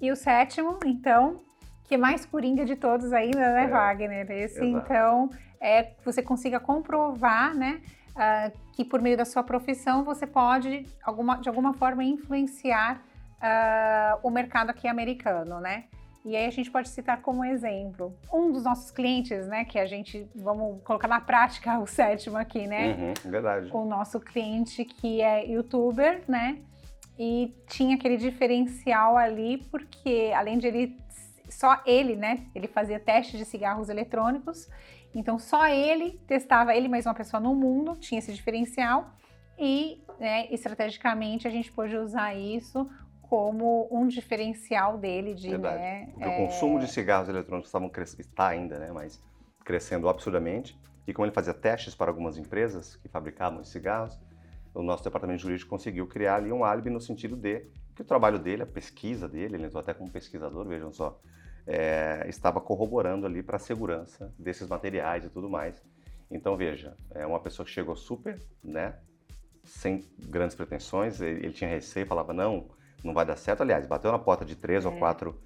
E 0.01 0.11
o 0.11 0.15
sétimo, 0.15 0.77
então, 0.85 1.41
que 1.85 1.95
é 1.95 1.97
mais 1.97 2.25
coringa 2.25 2.65
de 2.65 2.75
todos 2.75 3.13
ainda, 3.13 3.39
né, 3.53 3.63
É, 3.63 3.67
Wagner? 3.67 4.31
Esse, 4.31 4.63
exato. 4.63 4.85
então, 4.85 5.29
é 5.59 5.83
que 5.83 6.03
você 6.03 6.21
consiga 6.21 6.59
comprovar, 6.59 7.55
né, 7.55 7.81
ah, 8.15 8.51
que 8.73 8.83
por 8.83 9.01
meio 9.01 9.15
da 9.17 9.25
sua 9.25 9.43
profissão 9.43 10.03
você 10.03 10.27
pode, 10.27 10.85
alguma, 11.01 11.37
de 11.37 11.47
alguma 11.47 11.73
forma, 11.73 12.03
influenciar 12.03 13.01
ah, 13.41 14.19
o 14.21 14.29
mercado 14.29 14.69
aqui 14.69 14.87
americano, 14.87 15.59
né? 15.61 15.85
E 16.25 16.35
aí 16.35 16.47
a 16.47 16.49
gente 16.49 16.71
pode 16.71 16.89
citar 16.89 17.21
como 17.21 17.45
exemplo 17.45 18.17
um 18.33 18.51
dos 18.51 18.63
nossos 18.63 18.89
clientes, 18.89 19.45
né, 19.45 19.63
que 19.63 19.77
a 19.77 19.85
gente, 19.85 20.27
vamos 20.35 20.81
colocar 20.83 21.07
na 21.07 21.21
prática 21.21 21.77
o 21.77 21.85
sétimo 21.85 22.35
aqui, 22.35 22.65
né? 22.65 23.13
Uhum, 23.23 23.31
verdade. 23.31 23.69
o 23.71 23.85
nosso 23.85 24.19
cliente 24.19 24.83
que 24.83 25.21
é 25.21 25.45
youtuber, 25.45 26.23
né? 26.27 26.57
E 27.17 27.53
tinha 27.67 27.95
aquele 27.95 28.17
diferencial 28.17 29.15
ali, 29.15 29.59
porque 29.69 30.33
além 30.35 30.57
de 30.57 30.65
ele, 30.65 30.97
só 31.47 31.79
ele, 31.85 32.15
né? 32.15 32.47
Ele 32.55 32.67
fazia 32.67 32.99
teste 32.99 33.37
de 33.37 33.45
cigarros 33.45 33.87
eletrônicos, 33.87 34.67
então 35.13 35.37
só 35.37 35.67
ele 35.67 36.19
testava, 36.25 36.75
ele 36.75 36.87
mais 36.87 37.05
uma 37.05 37.13
pessoa 37.13 37.39
no 37.39 37.53
mundo, 37.53 37.95
tinha 37.97 38.17
esse 38.17 38.33
diferencial, 38.33 39.11
e 39.59 40.01
né, 40.19 40.47
estrategicamente 40.51 41.47
a 41.47 41.51
gente 41.51 41.71
pôde 41.71 41.95
usar 41.95 42.33
isso 42.35 42.89
como 43.29 43.87
um 43.91 44.07
diferencial 44.07 44.97
dele 44.97 45.33
de 45.33 45.49
Verdade. 45.49 45.77
né, 45.77 46.09
Porque 46.13 46.23
é, 46.23 46.27
o 46.27 46.45
consumo 46.45 46.79
de 46.79 46.87
cigarros 46.87 47.27
eletrônicos 47.27 47.69
estavam 47.69 47.89
cres... 47.89 48.17
está 48.19 48.47
ainda, 48.47 48.77
né? 48.79 48.91
Mas 48.91 49.21
crescendo 49.63 50.07
absurdamente. 50.07 50.79
E 51.07 51.13
como 51.13 51.25
ele 51.25 51.33
fazia 51.33 51.53
testes 51.53 51.95
para 51.95 52.09
algumas 52.09 52.37
empresas 52.37 52.95
que 52.95 53.07
fabricavam 53.07 53.61
esses 53.61 53.71
cigarros, 53.71 54.19
o 54.73 54.81
nosso 54.81 55.03
departamento 55.03 55.41
jurídico 55.41 55.69
conseguiu 55.69 56.07
criar 56.07 56.35
ali 56.35 56.51
um 56.51 56.63
álibi 56.63 56.89
no 56.89 56.99
sentido 56.99 57.35
de 57.35 57.65
que 57.95 58.01
o 58.01 58.05
trabalho 58.05 58.37
dele, 58.37 58.63
a 58.63 58.65
pesquisa 58.65 59.27
dele, 59.27 59.55
ele 59.55 59.65
entrou 59.65 59.79
até 59.81 59.93
como 59.93 60.11
pesquisador, 60.11 60.67
vejam 60.67 60.91
só, 60.91 61.19
é, 61.65 62.25
estava 62.27 62.59
corroborando 62.59 63.25
ali 63.25 63.41
para 63.41 63.55
a 63.55 63.59
segurança 63.59 64.33
desses 64.37 64.67
materiais 64.67 65.23
e 65.25 65.29
tudo 65.29 65.49
mais. 65.49 65.81
Então 66.29 66.57
veja, 66.57 66.97
é 67.11 67.25
uma 67.25 67.39
pessoa 67.39 67.65
que 67.65 67.71
chegou 67.71 67.95
super, 67.95 68.39
né, 68.63 68.95
sem 69.63 70.03
grandes 70.27 70.55
pretensões, 70.55 71.21
ele, 71.21 71.45
ele 71.45 71.53
tinha 71.53 71.69
receio, 71.69 72.05
falava 72.05 72.33
não, 72.33 72.67
não 73.05 73.13
vai 73.13 73.25
dar 73.25 73.35
certo. 73.37 73.61
Aliás, 73.61 73.85
bateu 73.85 74.11
na 74.11 74.19
porta 74.19 74.43
de 74.43 74.55
três 74.55 74.85
ou 74.85 74.91
É. 74.93 74.97
quatro 74.97 75.39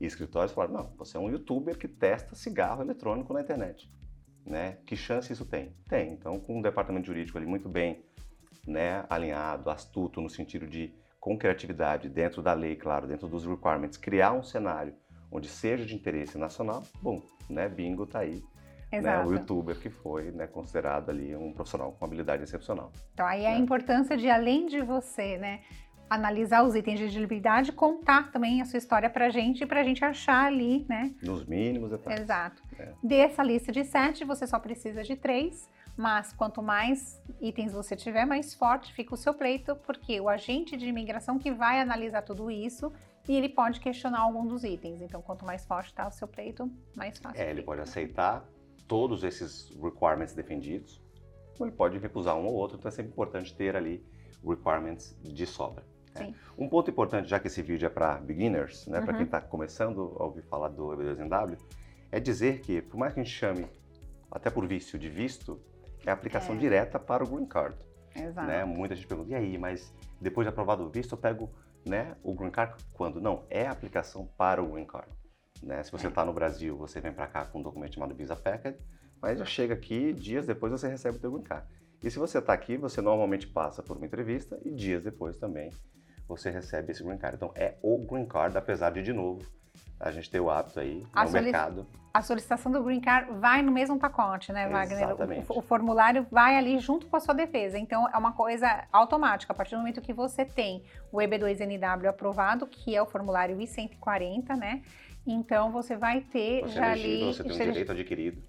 escritórios 0.00 0.52
e 0.52 0.54
falaram 0.54 0.74
não, 0.74 0.96
você 0.96 1.16
é 1.16 1.20
um 1.20 1.30
youtuber 1.30 1.76
que 1.78 1.88
testa 1.88 2.34
cigarro 2.34 2.82
eletrônico 2.82 3.32
na 3.32 3.40
internet, 3.40 3.90
né? 4.44 4.76
Que 4.86 4.94
chance 4.94 5.32
isso 5.32 5.44
tem? 5.46 5.74
Tem. 5.88 6.12
Então, 6.12 6.38
com 6.38 6.58
um 6.58 6.62
departamento 6.62 7.06
jurídico 7.06 7.38
ali 7.38 7.46
muito 7.46 7.68
bem, 7.68 8.04
né, 8.66 9.04
alinhado, 9.08 9.70
astuto 9.70 10.20
no 10.20 10.28
sentido 10.28 10.66
de 10.66 10.92
com 11.20 11.38
criatividade 11.38 12.08
dentro 12.08 12.42
da 12.42 12.52
lei, 12.52 12.76
claro, 12.76 13.06
dentro 13.06 13.28
dos 13.28 13.46
requirements, 13.46 13.96
criar 13.96 14.32
um 14.32 14.42
cenário 14.42 14.94
onde 15.30 15.48
seja 15.48 15.84
de 15.86 15.94
interesse 15.94 16.36
nacional, 16.36 16.82
bom, 17.00 17.20
né, 17.48 17.68
bingo 17.68 18.06
tá 18.06 18.20
aí, 18.20 18.42
né, 18.92 19.24
o 19.24 19.32
youtuber 19.32 19.78
que 19.78 19.88
foi, 19.90 20.30
né, 20.32 20.46
considerado 20.46 21.10
ali 21.10 21.34
um 21.36 21.52
profissional 21.52 21.92
com 21.92 22.04
habilidade 22.04 22.42
excepcional. 22.42 22.92
Então 23.14 23.26
aí 23.26 23.46
a 23.46 23.52
É. 23.52 23.58
importância 23.58 24.16
de 24.16 24.28
além 24.28 24.66
de 24.66 24.82
você, 24.82 25.38
né, 25.38 25.60
analisar 26.08 26.62
os 26.64 26.74
itens 26.74 26.98
de 26.98 27.04
elegibilidade, 27.04 27.72
contar 27.72 28.30
também 28.30 28.60
a 28.60 28.64
sua 28.64 28.78
história 28.78 29.10
para 29.10 29.26
a 29.26 29.30
gente, 29.30 29.66
para 29.66 29.80
a 29.80 29.84
gente 29.84 30.04
achar 30.04 30.46
ali, 30.46 30.86
né? 30.88 31.14
Nos 31.22 31.44
mínimos 31.44 31.90
detalhes. 31.90 32.20
Exato. 32.20 32.62
É. 32.78 32.92
Dessa 33.02 33.42
lista 33.42 33.72
de 33.72 33.84
sete, 33.84 34.24
você 34.24 34.46
só 34.46 34.58
precisa 34.58 35.02
de 35.02 35.16
três, 35.16 35.68
mas 35.96 36.32
quanto 36.32 36.62
mais 36.62 37.20
itens 37.40 37.72
você 37.72 37.96
tiver, 37.96 38.24
mais 38.24 38.54
forte 38.54 38.92
fica 38.92 39.14
o 39.14 39.16
seu 39.16 39.34
pleito, 39.34 39.74
porque 39.76 40.20
o 40.20 40.28
agente 40.28 40.76
de 40.76 40.86
imigração 40.86 41.38
que 41.38 41.50
vai 41.50 41.80
analisar 41.80 42.22
tudo 42.22 42.50
isso 42.50 42.92
e 43.28 43.34
ele 43.34 43.48
pode 43.48 43.80
questionar 43.80 44.20
algum 44.20 44.46
dos 44.46 44.62
itens. 44.62 45.00
Então, 45.00 45.20
quanto 45.20 45.44
mais 45.44 45.64
forte 45.64 45.88
está 45.88 46.06
o 46.06 46.12
seu 46.12 46.28
pleito, 46.28 46.70
mais 46.94 47.18
fácil. 47.18 47.42
É, 47.42 47.50
ele 47.50 47.62
pode 47.62 47.80
aceitar 47.80 48.46
todos 48.86 49.24
esses 49.24 49.70
requirements 49.82 50.32
defendidos, 50.32 51.02
ou 51.58 51.66
ele 51.66 51.74
pode 51.74 51.98
recusar 51.98 52.36
um 52.36 52.46
ou 52.46 52.54
outro, 52.54 52.76
então 52.78 52.88
é 52.88 52.92
sempre 52.92 53.10
importante 53.10 53.54
ter 53.56 53.74
ali 53.74 54.04
requirements 54.46 55.18
de 55.22 55.46
sobra. 55.46 55.84
Né? 56.24 56.34
Um 56.58 56.68
ponto 56.68 56.90
importante, 56.90 57.28
já 57.28 57.38
que 57.38 57.46
esse 57.46 57.62
vídeo 57.62 57.86
é 57.86 57.90
para 57.90 58.14
beginners, 58.16 58.86
né, 58.86 58.98
uhum. 58.98 59.04
para 59.04 59.14
quem 59.14 59.24
está 59.24 59.40
começando 59.40 60.16
a 60.18 60.24
ouvir 60.24 60.42
falar 60.42 60.68
do 60.68 60.88
EB2NW, 60.88 61.58
é 62.10 62.20
dizer 62.20 62.60
que, 62.60 62.80
por 62.80 62.96
mais 62.96 63.12
que 63.12 63.20
a 63.20 63.22
gente 63.22 63.34
chame, 63.34 63.66
até 64.30 64.50
por 64.50 64.66
vício 64.66 64.98
de 64.98 65.08
visto, 65.08 65.60
é 66.04 66.10
aplicação 66.10 66.54
é. 66.54 66.58
direta 66.58 66.98
para 66.98 67.24
o 67.24 67.26
Green 67.26 67.46
Card. 67.46 67.76
Exato. 68.14 68.46
Né? 68.46 68.64
Muita 68.64 68.94
gente 68.94 69.06
pergunta, 69.06 69.30
e 69.30 69.34
aí, 69.34 69.58
mas 69.58 69.94
depois 70.20 70.46
de 70.46 70.48
aprovado 70.48 70.84
o 70.84 70.88
visto, 70.88 71.12
eu 71.12 71.18
pego 71.18 71.50
né, 71.84 72.16
o 72.22 72.34
Green 72.34 72.50
Card 72.50 72.74
quando? 72.92 73.20
Não, 73.20 73.44
é 73.50 73.66
aplicação 73.66 74.26
para 74.36 74.62
o 74.62 74.72
Green 74.72 74.86
Card. 74.86 75.08
Né? 75.62 75.82
Se 75.82 75.92
você 75.92 76.08
está 76.08 76.22
é. 76.22 76.24
no 76.24 76.32
Brasil, 76.32 76.76
você 76.76 77.00
vem 77.00 77.12
para 77.12 77.26
cá 77.26 77.44
com 77.44 77.58
um 77.58 77.62
documento 77.62 77.94
chamado 77.94 78.14
Visa 78.14 78.36
Packet, 78.36 78.76
mas 79.20 79.38
já 79.38 79.44
chega 79.44 79.74
aqui, 79.74 80.12
dias 80.12 80.46
depois 80.46 80.72
você 80.72 80.88
recebe 80.88 81.16
o 81.16 81.20
seu 81.20 81.30
Green 81.30 81.42
Card. 81.42 81.66
E 82.02 82.10
se 82.10 82.18
você 82.18 82.38
está 82.38 82.52
aqui, 82.52 82.76
você 82.76 83.00
normalmente 83.00 83.46
passa 83.46 83.82
por 83.82 83.96
uma 83.96 84.06
entrevista 84.06 84.60
e 84.64 84.70
dias 84.70 85.02
depois 85.02 85.36
também 85.36 85.70
você 86.28 86.50
recebe 86.50 86.92
esse 86.92 87.02
Green 87.02 87.18
Card. 87.18 87.36
Então 87.36 87.52
é 87.54 87.74
o 87.82 87.98
Green 87.98 88.26
Card, 88.26 88.56
apesar 88.56 88.90
de, 88.90 89.02
de 89.02 89.12
novo, 89.12 89.44
a 89.98 90.10
gente 90.10 90.30
ter 90.30 90.40
o 90.40 90.50
hábito 90.50 90.80
aí 90.80 91.06
a 91.12 91.24
no 91.24 91.32
mercado. 91.32 91.86
A 92.12 92.22
solicitação 92.22 92.72
do 92.72 92.82
Green 92.82 93.00
Card 93.00 93.30
vai 93.38 93.60
no 93.60 93.70
mesmo 93.70 93.98
pacote, 93.98 94.50
né, 94.50 94.68
Wagner? 94.68 95.02
Exatamente. 95.02 95.52
O, 95.52 95.58
o, 95.58 95.62
formulário 95.62 96.26
vai 96.30 96.56
ali 96.56 96.78
junto 96.78 97.06
com 97.06 97.16
a 97.16 97.20
sua 97.20 97.34
defesa. 97.34 97.78
Então, 97.78 98.08
é 98.08 98.16
uma 98.16 98.32
coisa 98.32 98.84
automática. 98.90 99.52
A 99.52 99.56
partir 99.56 99.74
do 99.74 99.78
momento 99.78 100.00
que 100.00 100.14
você 100.14 100.44
tem 100.44 100.82
o 101.12 101.18
EB2NW 101.18 102.06
aprovado, 102.06 102.66
que 102.66 102.96
é 102.96 103.02
o 103.02 103.06
formulário 103.06 103.60
I-140, 103.60 104.56
né? 104.56 104.82
Então, 105.26 105.70
você 105.70 105.94
vai 105.94 106.22
ter 106.22 106.62
você 106.62 106.74
já 106.74 106.96
elegido, 106.96 107.24
ali... 107.24 107.34
Você 107.34 107.44
tem 107.44 107.52
um 107.52 107.72
direito 107.72 107.92
adquirido. 107.92 108.42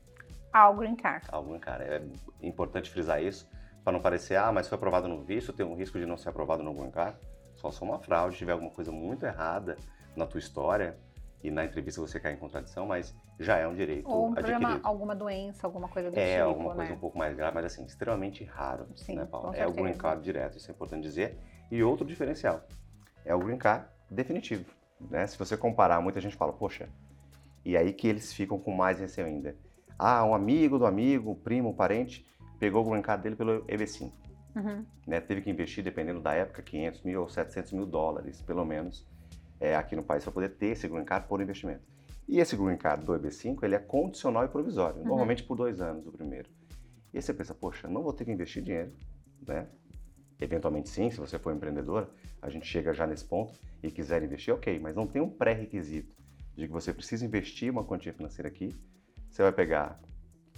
Ao 0.53 0.73
Green 0.73 0.95
Card. 0.95 1.27
Ao 1.29 1.43
Green 1.43 1.59
Card. 1.59 1.83
É 1.83 2.01
importante 2.41 2.89
frisar 2.89 3.21
isso, 3.21 3.49
para 3.83 3.91
não 3.91 3.99
parecer, 3.99 4.37
ah, 4.37 4.51
mas 4.51 4.69
foi 4.69 4.77
aprovado 4.77 5.09
no 5.09 5.21
visto, 5.21 5.51
tem 5.51 5.65
um 5.65 5.75
risco 5.75 5.99
de 5.99 6.05
não 6.05 6.15
ser 6.15 6.29
aprovado 6.29 6.63
no 6.63 6.73
Green 6.73 6.91
Card. 6.91 7.17
Só 7.57 7.71
se 7.71 7.79
for 7.79 7.85
uma 7.85 7.99
fraude, 7.99 8.37
tiver 8.37 8.53
alguma 8.53 8.71
coisa 8.71 8.91
muito 8.91 9.25
errada 9.25 9.77
na 10.15 10.25
tua 10.25 10.39
história, 10.39 10.97
e 11.43 11.51
na 11.51 11.65
entrevista 11.65 12.01
você 12.01 12.19
cai 12.19 12.33
em 12.33 12.37
contradição, 12.37 12.85
mas 12.85 13.15
já 13.39 13.57
é 13.57 13.67
um 13.67 13.75
direito 13.75 14.09
Ou 14.09 14.29
um 14.29 14.31
adquirido. 14.31 14.59
Problema, 14.59 14.79
alguma 14.83 15.15
doença, 15.15 15.67
alguma 15.67 15.87
coisa 15.87 16.09
do 16.09 16.17
é, 16.17 16.37
tipo, 16.37 16.43
alguma 16.43 16.73
coisa 16.73 16.91
né? 16.91 16.95
um 16.95 16.99
pouco 16.99 17.17
mais 17.17 17.35
grave, 17.35 17.55
mas 17.55 17.65
assim, 17.65 17.85
extremamente 17.85 18.43
raro, 18.43 18.87
Sim, 18.95 19.15
né, 19.15 19.25
Paulo? 19.25 19.53
É 19.53 19.67
o 19.67 19.71
green 19.71 19.93
card 19.93 20.23
direto, 20.23 20.57
isso 20.57 20.71
é 20.71 20.73
importante 20.73 21.03
dizer. 21.03 21.37
E 21.69 21.83
outro 21.83 22.05
diferencial, 22.05 22.63
é 23.23 23.35
o 23.35 23.39
green 23.39 23.57
card 23.57 23.85
definitivo, 24.09 24.65
né? 24.99 25.27
Se 25.27 25.37
você 25.37 25.55
comparar, 25.55 26.01
muita 26.01 26.19
gente 26.19 26.35
fala, 26.35 26.51
poxa, 26.51 26.89
e 27.63 27.77
aí 27.77 27.93
que 27.93 28.07
eles 28.07 28.33
ficam 28.33 28.57
com 28.57 28.71
mais 28.71 28.99
receio 28.99 29.27
ainda. 29.27 29.55
Ah, 29.99 30.23
um 30.25 30.33
amigo 30.33 30.79
do 30.79 30.85
amigo, 30.85 31.31
um 31.31 31.35
primo, 31.35 31.69
um 31.69 31.73
parente, 31.73 32.25
pegou 32.59 32.85
o 32.85 32.89
green 32.89 33.01
card 33.01 33.21
dele 33.21 33.35
pelo 33.35 33.63
EB5. 33.65 34.11
Uhum. 34.57 34.85
Né, 35.05 35.21
teve 35.21 35.41
que 35.41 35.49
investir, 35.49 35.83
dependendo 35.83 36.19
da 36.19 36.33
época, 36.33 36.61
500 36.61 37.03
mil 37.03 37.21
ou 37.21 37.29
700 37.29 37.71
mil 37.73 37.85
dólares, 37.85 38.41
pelo 38.41 38.65
menos, 38.65 39.05
é, 39.59 39.75
aqui 39.75 39.95
no 39.95 40.03
país 40.03 40.23
para 40.23 40.33
poder 40.33 40.49
ter 40.49 40.67
esse 40.67 40.87
green 40.87 41.05
card 41.05 41.27
por 41.27 41.41
investimento. 41.41 41.83
E 42.27 42.39
esse 42.39 42.57
green 42.57 42.75
card 42.75 43.05
do 43.05 43.13
EB5, 43.13 43.63
ele 43.63 43.75
é 43.75 43.79
condicional 43.79 44.43
e 44.43 44.47
provisório, 44.47 44.99
uhum. 45.01 45.07
normalmente 45.07 45.43
por 45.43 45.55
dois 45.55 45.79
anos 45.79 46.07
o 46.07 46.11
primeiro. 46.11 46.49
E 47.13 47.17
aí 47.17 47.21
você 47.21 47.33
pensa, 47.33 47.53
poxa, 47.53 47.87
não 47.87 48.03
vou 48.03 48.11
ter 48.11 48.25
que 48.25 48.31
investir 48.31 48.63
dinheiro, 48.63 48.91
né? 49.47 49.67
Eventualmente 50.39 50.89
sim, 50.89 51.09
se 51.09 51.17
você 51.17 51.39
for 51.39 51.53
empreendedor, 51.53 52.09
a 52.41 52.49
gente 52.49 52.65
chega 52.65 52.93
já 52.93 53.07
nesse 53.07 53.25
ponto 53.25 53.53
e 53.81 53.89
quiser 53.89 54.21
investir, 54.21 54.53
ok, 54.53 54.77
mas 54.79 54.95
não 54.95 55.07
tem 55.07 55.21
um 55.21 55.29
pré-requisito 55.29 56.15
de 56.55 56.67
que 56.67 56.73
você 56.73 56.93
precisa 56.93 57.25
investir 57.25 57.71
uma 57.71 57.83
quantia 57.83 58.13
financeira 58.13 58.49
aqui. 58.49 58.75
Você 59.29 59.41
vai 59.41 59.51
pegar, 59.51 59.99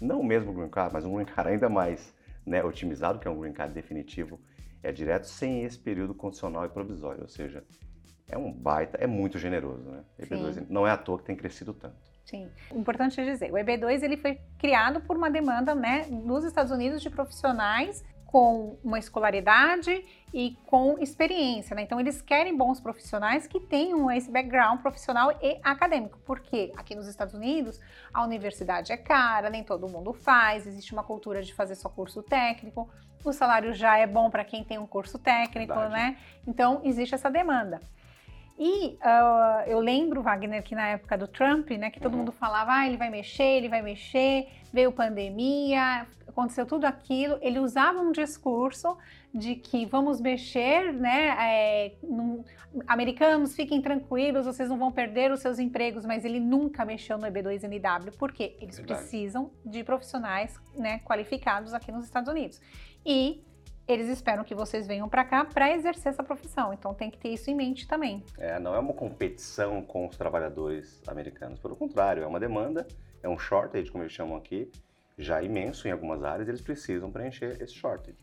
não 0.01 0.21
o 0.21 0.23
mesmo 0.25 0.53
green 0.53 0.69
card, 0.69 0.93
mas 0.93 1.05
um 1.05 1.13
green 1.13 1.25
card 1.25 1.51
ainda 1.51 1.69
mais 1.69 2.13
né, 2.49 2.63
otimizado, 2.63 3.19
que 3.19 3.27
é 3.27 3.31
um 3.31 3.39
green 3.39 3.53
card 3.53 3.73
definitivo, 3.73 4.39
é 4.81 4.91
direto, 4.91 5.25
sem 5.25 5.63
esse 5.63 5.77
período 5.77 6.13
condicional 6.13 6.65
e 6.65 6.69
provisório, 6.69 7.21
ou 7.21 7.27
seja, 7.27 7.63
é 8.27 8.37
um 8.37 8.51
baita, 8.51 8.97
é 8.97 9.07
muito 9.07 9.37
generoso, 9.37 9.89
né? 9.89 10.03
EB2 10.19 10.53
Sim. 10.53 10.67
não 10.69 10.87
é 10.87 10.91
à 10.91 10.97
toa 10.97 11.19
que 11.19 11.25
tem 11.25 11.35
crescido 11.35 11.73
tanto. 11.73 11.95
Sim. 12.25 12.49
Importante 12.73 13.23
dizer, 13.23 13.51
o 13.51 13.55
EB2 13.55 14.03
ele 14.03 14.17
foi 14.17 14.39
criado 14.57 15.01
por 15.01 15.17
uma 15.17 15.29
demanda, 15.29 15.73
né, 15.75 16.05
nos 16.09 16.43
Estados 16.43 16.71
Unidos 16.71 17.01
de 17.01 17.09
profissionais 17.09 18.03
com 18.29 18.77
uma 18.83 18.99
escolaridade 18.99 20.05
e 20.31 20.55
com 20.67 20.99
experiência, 20.99 21.75
né? 21.75 21.81
Então 21.81 21.99
eles 21.99 22.21
querem 22.21 22.55
bons 22.55 22.79
profissionais 22.79 23.47
que 23.47 23.59
tenham 23.59 24.11
esse 24.11 24.29
background 24.29 24.81
profissional 24.81 25.31
e 25.41 25.59
acadêmico, 25.63 26.19
porque 26.27 26.71
aqui 26.77 26.93
nos 26.93 27.07
Estados 27.07 27.33
Unidos 27.33 27.81
a 28.13 28.23
universidade 28.23 28.91
é 28.91 28.97
cara, 28.97 29.49
nem 29.49 29.63
todo 29.63 29.89
mundo 29.89 30.13
faz, 30.13 30.67
existe 30.67 30.93
uma 30.93 31.01
cultura 31.01 31.41
de 31.41 31.51
fazer 31.55 31.73
só 31.73 31.89
curso 31.89 32.21
técnico, 32.21 32.87
o 33.25 33.33
salário 33.33 33.73
já 33.73 33.97
é 33.97 34.05
bom 34.05 34.29
para 34.29 34.45
quem 34.45 34.63
tem 34.63 34.77
um 34.77 34.85
curso 34.85 35.17
técnico, 35.17 35.73
Verdade. 35.73 35.93
né? 35.93 36.17
Então 36.45 36.81
existe 36.83 37.15
essa 37.15 37.31
demanda. 37.31 37.81
E 38.59 38.97
uh, 38.97 39.63
eu 39.65 39.79
lembro, 39.79 40.21
Wagner, 40.21 40.61
que 40.61 40.75
na 40.75 40.89
época 40.89 41.17
do 41.17 41.27
Trump, 41.27 41.71
né, 41.71 41.89
que 41.89 41.99
todo 41.99 42.11
uhum. 42.11 42.19
mundo 42.19 42.31
falava, 42.33 42.73
ah, 42.73 42.85
ele 42.85 42.97
vai 42.97 43.09
mexer, 43.09 43.57
ele 43.57 43.69
vai 43.69 43.81
mexer, 43.81 44.49
veio 44.71 44.91
pandemia, 44.91 46.05
aconteceu 46.39 46.65
tudo 46.65 46.85
aquilo. 46.85 47.37
Ele 47.41 47.59
usava 47.59 47.99
um 47.99 48.11
discurso 48.11 48.97
de 49.33 49.55
que 49.55 49.85
vamos 49.85 50.21
mexer, 50.21 50.93
né, 50.93 51.35
é, 51.39 51.95
num, 52.01 52.43
americanos, 52.87 53.55
fiquem 53.55 53.81
tranquilos, 53.81 54.45
vocês 54.45 54.69
não 54.69 54.77
vão 54.77 54.91
perder 54.91 55.31
os 55.31 55.41
seus 55.41 55.59
empregos, 55.59 56.05
mas 56.05 56.25
ele 56.25 56.39
nunca 56.39 56.85
mexeu 56.85 57.17
no 57.17 57.27
EB2NW, 57.27 58.13
porque 58.17 58.55
eles 58.59 58.77
Verdade. 58.77 59.01
precisam 59.01 59.51
de 59.65 59.83
profissionais, 59.83 60.57
né, 60.75 60.99
qualificados 60.99 61.73
aqui 61.73 61.91
nos 61.91 62.05
Estados 62.05 62.29
Unidos. 62.29 62.59
E 63.05 63.43
eles 63.87 64.07
esperam 64.07 64.43
que 64.43 64.55
vocês 64.55 64.87
venham 64.87 65.09
para 65.09 65.25
cá 65.25 65.43
para 65.43 65.71
exercer 65.71 66.11
essa 66.11 66.23
profissão. 66.23 66.71
Então 66.71 66.93
tem 66.93 67.09
que 67.09 67.17
ter 67.17 67.29
isso 67.29 67.49
em 67.49 67.55
mente 67.55 67.87
também. 67.87 68.23
É, 68.37 68.59
não 68.59 68.73
é 68.73 68.79
uma 68.79 68.93
competição 68.93 69.81
com 69.81 70.07
os 70.07 70.15
trabalhadores 70.15 71.01
americanos. 71.07 71.59
Pelo 71.59 71.75
contrário, 71.75 72.23
é 72.23 72.27
uma 72.27 72.39
demanda, 72.39 72.87
é 73.21 73.27
um 73.27 73.37
shortage, 73.37 73.91
como 73.91 74.03
eles 74.03 74.13
chamam 74.13 74.37
aqui, 74.37 74.71
já 75.19 75.43
imenso 75.43 75.87
em 75.87 75.91
algumas 75.91 76.23
áreas, 76.23 76.47
eles 76.47 76.61
precisam 76.61 77.11
preencher 77.11 77.61
esse 77.61 77.73
shortage. 77.73 78.17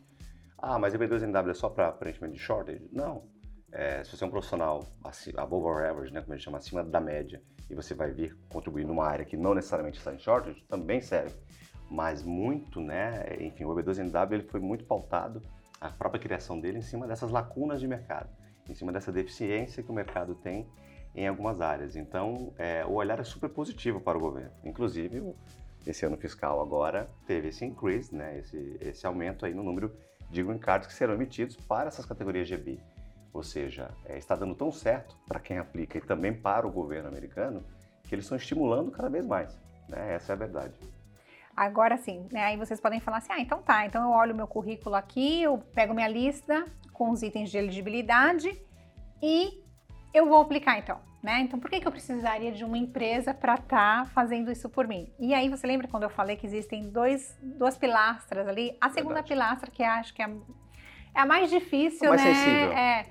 Ah, 0.59 0.79
mas 0.79 0.95
EB2NW 0.95 1.51
é 1.51 1.55
só 1.55 1.69
para 1.69 1.93
preenchimento 1.93 2.35
de 2.35 2.41
shortage? 2.41 2.89
Não. 2.91 3.25
É, 3.71 4.03
se 4.03 4.17
você 4.17 4.25
é 4.25 4.27
um 4.27 4.31
profissional 4.31 4.87
above 5.37 5.67
our 5.67 5.85
average, 5.85 6.13
né, 6.13 6.23
como 6.23 6.33
eles 6.33 6.43
chamam, 6.43 6.57
acima 6.57 6.83
da 6.83 7.01
média, 7.01 7.43
e 7.69 7.75
você 7.75 7.95
vai 7.95 8.11
vir 8.11 8.35
contribuir 8.49 8.87
numa 8.87 9.05
área 9.05 9.25
que 9.25 9.37
não 9.37 9.55
necessariamente 9.55 9.99
está 9.99 10.15
em 10.15 10.19
shortage, 10.19 10.65
também 10.69 11.03
serve. 11.03 11.37
Mas 11.91 12.23
muito, 12.23 12.81
né, 12.81 13.37
enfim, 13.41 13.65
o 13.65 13.75
EB2NW 13.75 14.33
ele 14.33 14.43
foi 14.45 14.61
muito 14.61 14.85
pautado 14.87 15.43
a 15.79 15.91
própria 15.91 16.21
criação 16.21 16.59
dele 16.59 16.79
em 16.79 16.83
cima 16.83 17.07
dessas 17.07 17.31
lacunas 17.31 17.79
de 17.79 17.87
mercado, 17.87 18.31
em 18.69 18.75
cima 18.75 18.91
dessa 18.91 19.13
deficiência 19.13 19.83
que 19.83 19.91
o 19.91 19.95
mercado 19.95 20.35
tem 20.35 20.67
em 21.15 21.27
algumas 21.29 21.61
áreas. 21.61 21.97
Então, 21.97 22.55
é, 22.57 22.85
o 22.85 22.93
olhar 22.93 23.21
é 23.21 23.25
super 23.25 23.51
positivo 23.51 24.01
para 24.01 24.17
o 24.17 24.21
governo. 24.21 24.53
Inclusive, 24.65 25.35
esse 25.87 26.05
ano 26.05 26.17
fiscal 26.17 26.61
agora 26.61 27.09
teve 27.27 27.49
esse 27.49 27.65
increase, 27.65 28.15
né, 28.15 28.39
esse, 28.39 28.77
esse 28.81 29.07
aumento 29.07 29.47
aí 29.47 29.55
no 29.55 29.63
número 29.63 29.93
de 30.31 30.43
green 30.43 30.59
cards 30.59 30.89
que 30.89 30.95
serão 30.95 31.15
emitidos 31.15 31.57
para 31.57 31.89
essas 31.89 32.05
categorias 32.05 32.49
GB. 32.49 32.81
Ou 33.33 33.43
seja, 33.43 33.91
é, 34.07 34.17
está 34.17 34.35
dando 34.35 34.55
tão 34.55 34.73
certo 34.73 35.17
para 35.27 35.39
quem 35.39 35.59
aplica 35.59 35.99
e 35.99 36.01
também 36.01 36.33
para 36.33 36.67
o 36.67 36.73
governo 36.73 37.09
americano 37.09 37.63
que 38.03 38.15
eles 38.15 38.25
estão 38.25 38.37
estimulando 38.37 38.91
cada 38.91 39.09
vez 39.09 39.25
mais. 39.25 39.57
Né? 39.89 40.15
Essa 40.15 40.33
é 40.33 40.35
a 40.35 40.37
verdade. 40.37 40.75
Agora 41.57 41.97
sim, 41.97 42.27
né? 42.31 42.45
Aí 42.45 42.57
vocês 42.57 42.81
podem 42.81 43.01
falar 43.01 43.19
assim: 43.19 43.33
ah, 43.33 43.41
então 43.41 43.63
tá, 43.63 43.87
então 43.87 44.03
eu 44.03 44.11
olho 44.11 44.35
meu 44.35 44.47
currículo 44.47 44.95
aqui, 44.95 45.43
eu 45.43 45.59
pego 45.75 45.95
minha 45.95 46.09
lista 46.09 46.65
com 46.93 47.11
os 47.11 47.23
itens 47.23 47.51
de 47.51 47.57
elegibilidade 47.57 48.61
e 49.23 49.63
eu 50.13 50.27
vou 50.27 50.41
aplicar 50.41 50.79
então. 50.79 51.01
Né? 51.27 51.41
Então, 51.41 51.59
por 51.59 51.69
que, 51.69 51.81
que 51.81 51.89
eu 51.89 51.91
precisaria 51.91 52.53
de 52.53 52.63
uma 52.63 52.79
empresa 52.79 53.35
para 53.35 53.55
estar 53.55 54.05
tá 54.05 54.11
fazendo 54.15 54.49
isso 54.49 54.69
por 54.69 54.87
mim? 54.87 55.13
E 55.19 55.35
aí, 55.35 55.49
você 55.49 55.67
lembra 55.67 55.89
quando 55.89 56.05
eu 56.05 56.09
falei 56.09 56.37
que 56.37 56.47
existem 56.47 56.89
dois, 56.89 57.37
duas 57.43 57.77
pilastras 57.77 58.47
ali? 58.47 58.77
A 58.81 58.91
segunda 58.91 59.15
Verdade. 59.15 59.29
pilastra, 59.31 59.69
que 59.69 59.83
acho 59.83 60.15
que 60.15 60.23
é 60.23 60.27
a, 60.27 60.31
é 61.17 61.21
a 61.21 61.27
mais 61.27 61.51
difícil, 61.51 62.11
mais 62.11 62.23
né? 62.23 62.33
Sensível. 62.33 62.73
É, 62.73 63.07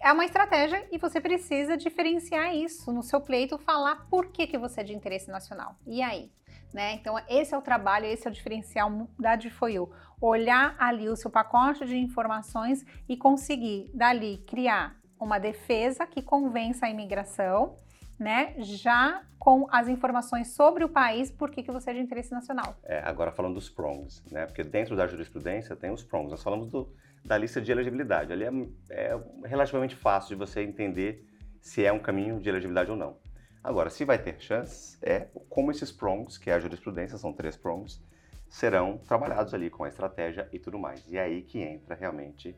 é 0.00 0.12
uma 0.12 0.24
estratégia 0.24 0.84
e 0.90 0.98
você 0.98 1.20
precisa 1.20 1.76
diferenciar 1.76 2.52
isso 2.56 2.92
no 2.92 3.04
seu 3.04 3.20
pleito, 3.20 3.56
falar 3.56 4.04
por 4.10 4.32
que, 4.32 4.48
que 4.48 4.58
você 4.58 4.80
é 4.80 4.84
de 4.84 4.92
interesse 4.92 5.30
nacional. 5.30 5.76
E 5.86 6.02
aí? 6.02 6.32
Né? 6.72 6.94
Então, 6.94 7.16
esse 7.28 7.54
é 7.54 7.56
o 7.56 7.62
trabalho, 7.62 8.06
esse 8.06 8.26
é 8.26 8.30
o 8.32 8.34
diferencial 8.34 8.90
da 9.16 9.36
DFOIU. 9.36 9.92
Olhar 10.20 10.74
ali 10.76 11.08
o 11.08 11.14
seu 11.14 11.30
pacote 11.30 11.86
de 11.86 11.96
informações 11.96 12.84
e 13.08 13.16
conseguir, 13.16 13.92
dali, 13.94 14.38
criar 14.44 15.03
uma 15.18 15.38
defesa 15.38 16.06
que 16.06 16.22
convença 16.22 16.86
a 16.86 16.90
imigração, 16.90 17.76
né? 18.18 18.54
Já 18.58 19.22
com 19.38 19.66
as 19.70 19.88
informações 19.88 20.54
sobre 20.54 20.84
o 20.84 20.88
país, 20.88 21.30
por 21.30 21.50
que, 21.50 21.62
que 21.62 21.70
você 21.70 21.90
é 21.90 21.94
de 21.94 22.00
interesse 22.00 22.32
nacional. 22.32 22.76
É, 22.84 23.00
agora 23.00 23.30
falando 23.32 23.54
dos 23.54 23.68
prongs, 23.68 24.22
né? 24.30 24.46
Porque 24.46 24.62
dentro 24.62 24.96
da 24.96 25.06
jurisprudência 25.06 25.76
tem 25.76 25.90
os 25.90 26.02
prongs. 26.02 26.30
Nós 26.30 26.42
falamos 26.42 26.68
do, 26.68 26.92
da 27.24 27.36
lista 27.36 27.60
de 27.60 27.70
elegibilidade. 27.70 28.32
Ali 28.32 28.44
é, 28.44 28.50
é 28.90 29.20
relativamente 29.44 29.96
fácil 29.96 30.30
de 30.30 30.36
você 30.36 30.62
entender 30.62 31.26
se 31.60 31.84
é 31.84 31.92
um 31.92 31.98
caminho 31.98 32.40
de 32.40 32.48
elegibilidade 32.48 32.90
ou 32.90 32.96
não. 32.96 33.16
Agora, 33.62 33.88
se 33.88 34.04
vai 34.04 34.18
ter 34.18 34.38
chance, 34.40 34.98
é 35.02 35.28
como 35.48 35.70
esses 35.70 35.90
prongs, 35.90 36.36
que 36.36 36.50
é 36.50 36.54
a 36.54 36.60
jurisprudência, 36.60 37.16
são 37.16 37.32
três 37.32 37.56
prongs, 37.56 37.98
serão 38.46 38.98
trabalhados 38.98 39.54
ali 39.54 39.70
com 39.70 39.84
a 39.84 39.88
estratégia 39.88 40.46
e 40.52 40.58
tudo 40.58 40.78
mais. 40.78 41.02
E 41.08 41.16
é 41.16 41.22
aí 41.22 41.42
que 41.42 41.60
entra 41.60 41.94
realmente 41.94 42.54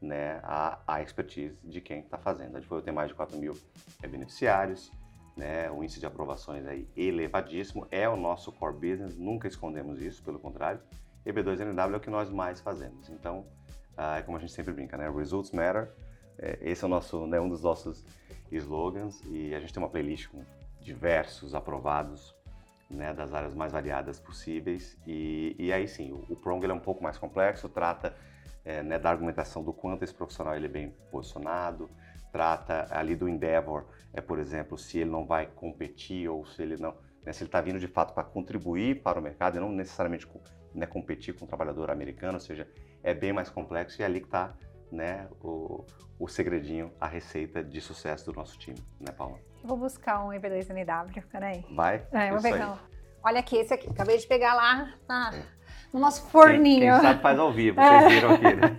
né, 0.00 0.40
a, 0.42 0.78
a 0.86 1.02
expertise 1.02 1.56
de 1.64 1.80
quem 1.80 2.00
está 2.00 2.18
fazendo. 2.18 2.56
A 2.56 2.60
gente 2.60 2.68
foi 2.68 2.82
ter 2.82 2.92
mais 2.92 3.08
de 3.08 3.14
4 3.14 3.36
mil 3.38 3.56
beneficiários, 4.00 4.90
né, 5.36 5.70
o 5.70 5.82
índice 5.82 5.98
de 5.98 6.06
aprovações 6.06 6.66
aí 6.66 6.88
elevadíssimo, 6.96 7.86
é 7.90 8.08
o 8.08 8.16
nosso 8.16 8.52
core 8.52 8.74
business, 8.74 9.16
nunca 9.16 9.48
escondemos 9.48 10.00
isso, 10.00 10.22
pelo 10.22 10.38
contrário. 10.38 10.80
EB2NW 11.26 11.94
é 11.94 11.96
o 11.96 12.00
que 12.00 12.10
nós 12.10 12.28
mais 12.30 12.60
fazemos. 12.60 13.08
Então, 13.08 13.46
ah, 13.96 14.18
é 14.18 14.22
como 14.22 14.36
a 14.36 14.40
gente 14.40 14.52
sempre 14.52 14.72
brinca, 14.72 14.96
né? 14.96 15.10
Results 15.10 15.52
matter. 15.52 15.90
É, 16.38 16.58
esse 16.60 16.84
é 16.84 16.86
o 16.86 16.90
nosso, 16.90 17.26
né, 17.26 17.40
um 17.40 17.48
dos 17.48 17.62
nossos 17.62 18.04
slogans 18.50 19.22
e 19.30 19.54
a 19.54 19.60
gente 19.60 19.72
tem 19.72 19.82
uma 19.82 19.88
playlist 19.88 20.28
com 20.28 20.42
diversos 20.80 21.54
aprovados 21.54 22.34
né, 22.90 23.14
das 23.14 23.32
áreas 23.32 23.54
mais 23.54 23.72
variadas 23.72 24.18
possíveis. 24.18 24.98
E, 25.06 25.54
e 25.58 25.72
aí 25.72 25.86
sim, 25.88 26.12
o, 26.12 26.24
o 26.28 26.36
Prong 26.36 26.64
é 26.64 26.72
um 26.72 26.80
pouco 26.80 27.02
mais 27.02 27.16
complexo, 27.16 27.68
trata 27.68 28.14
é, 28.64 28.82
né, 28.82 28.98
da 28.98 29.10
argumentação 29.10 29.62
do 29.62 29.72
quanto 29.72 30.02
esse 30.02 30.14
profissional 30.14 30.54
ele 30.54 30.66
é 30.66 30.68
bem 30.68 30.90
posicionado, 31.10 31.90
trata 32.32 32.86
ali 32.90 33.14
do 33.14 33.28
endeavor, 33.28 33.86
é 34.12 34.20
por 34.20 34.38
exemplo, 34.38 34.76
se 34.78 34.98
ele 34.98 35.10
não 35.10 35.26
vai 35.26 35.46
competir 35.46 36.28
ou 36.28 36.44
se 36.46 36.62
ele 36.62 36.76
não, 36.76 36.94
né, 37.24 37.32
se 37.32 37.42
ele 37.42 37.48
está 37.48 37.60
vindo 37.60 37.78
de 37.78 37.86
fato 37.86 38.14
para 38.14 38.24
contribuir 38.24 39.02
para 39.02 39.18
o 39.18 39.22
mercado 39.22 39.56
e 39.56 39.60
não 39.60 39.70
necessariamente 39.70 40.26
né, 40.74 40.86
competir 40.86 41.34
com 41.34 41.44
o 41.44 41.48
trabalhador 41.48 41.90
americano, 41.90 42.34
ou 42.34 42.40
seja, 42.40 42.68
é 43.02 43.14
bem 43.14 43.32
mais 43.32 43.50
complexo 43.50 44.00
e 44.00 44.02
é 44.02 44.06
ali 44.06 44.20
que 44.20 44.26
está 44.26 44.54
né, 44.90 45.28
o, 45.42 45.84
o 46.18 46.28
segredinho, 46.28 46.92
a 47.00 47.06
receita 47.06 47.62
de 47.62 47.80
sucesso 47.80 48.26
do 48.26 48.32
nosso 48.32 48.58
time, 48.58 48.78
né, 49.00 49.12
Paula? 49.12 49.38
Vou 49.62 49.76
buscar 49.76 50.24
um 50.24 50.28
EB2NW, 50.28 51.24
peraí. 51.30 51.64
Vai? 51.74 52.06
É, 52.12 52.30
vou 52.30 52.42
pegar. 52.42 52.84
Olha 53.24 53.40
aqui, 53.40 53.56
esse 53.56 53.72
aqui. 53.72 53.88
Acabei 53.88 54.18
de 54.18 54.26
pegar 54.26 54.54
lá 54.54 54.94
na, 55.08 55.34
é. 55.34 55.42
no 55.92 55.98
nosso 55.98 56.28
forninho. 56.28 56.80
Quem, 56.80 56.90
quem, 56.90 57.00
sabe 57.00 57.22
faz 57.22 57.38
ao 57.38 57.50
vivo, 57.50 57.80
é. 57.80 58.00
vocês 58.00 58.12
viram 58.12 58.34
aqui, 58.34 58.54
né? 58.54 58.78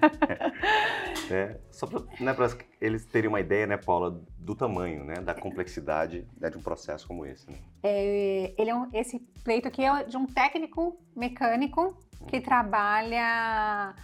é, 1.32 1.60
só 1.72 1.88
para 1.88 2.02
né, 2.20 2.36
eles 2.80 3.06
terem 3.08 3.28
uma 3.28 3.40
ideia, 3.40 3.66
né, 3.66 3.76
Paula, 3.76 4.22
do 4.38 4.56
tamanho, 4.56 5.04
né, 5.04 5.16
da 5.16 5.34
complexidade 5.34 6.28
né, 6.40 6.52
de 6.52 6.58
um 6.60 6.62
processo 6.62 7.08
como 7.08 7.26
esse. 7.26 7.50
Né? 7.50 7.58
É, 7.82 8.54
ele 8.56 8.70
é 8.70 8.76
um, 8.76 8.88
esse 8.94 9.20
pleito 9.44 9.68
aqui 9.68 9.84
é 9.84 10.04
de 10.04 10.16
um 10.16 10.28
técnico 10.28 10.96
mecânico 11.16 11.98
que 12.28 12.40
trabalha 12.40 13.96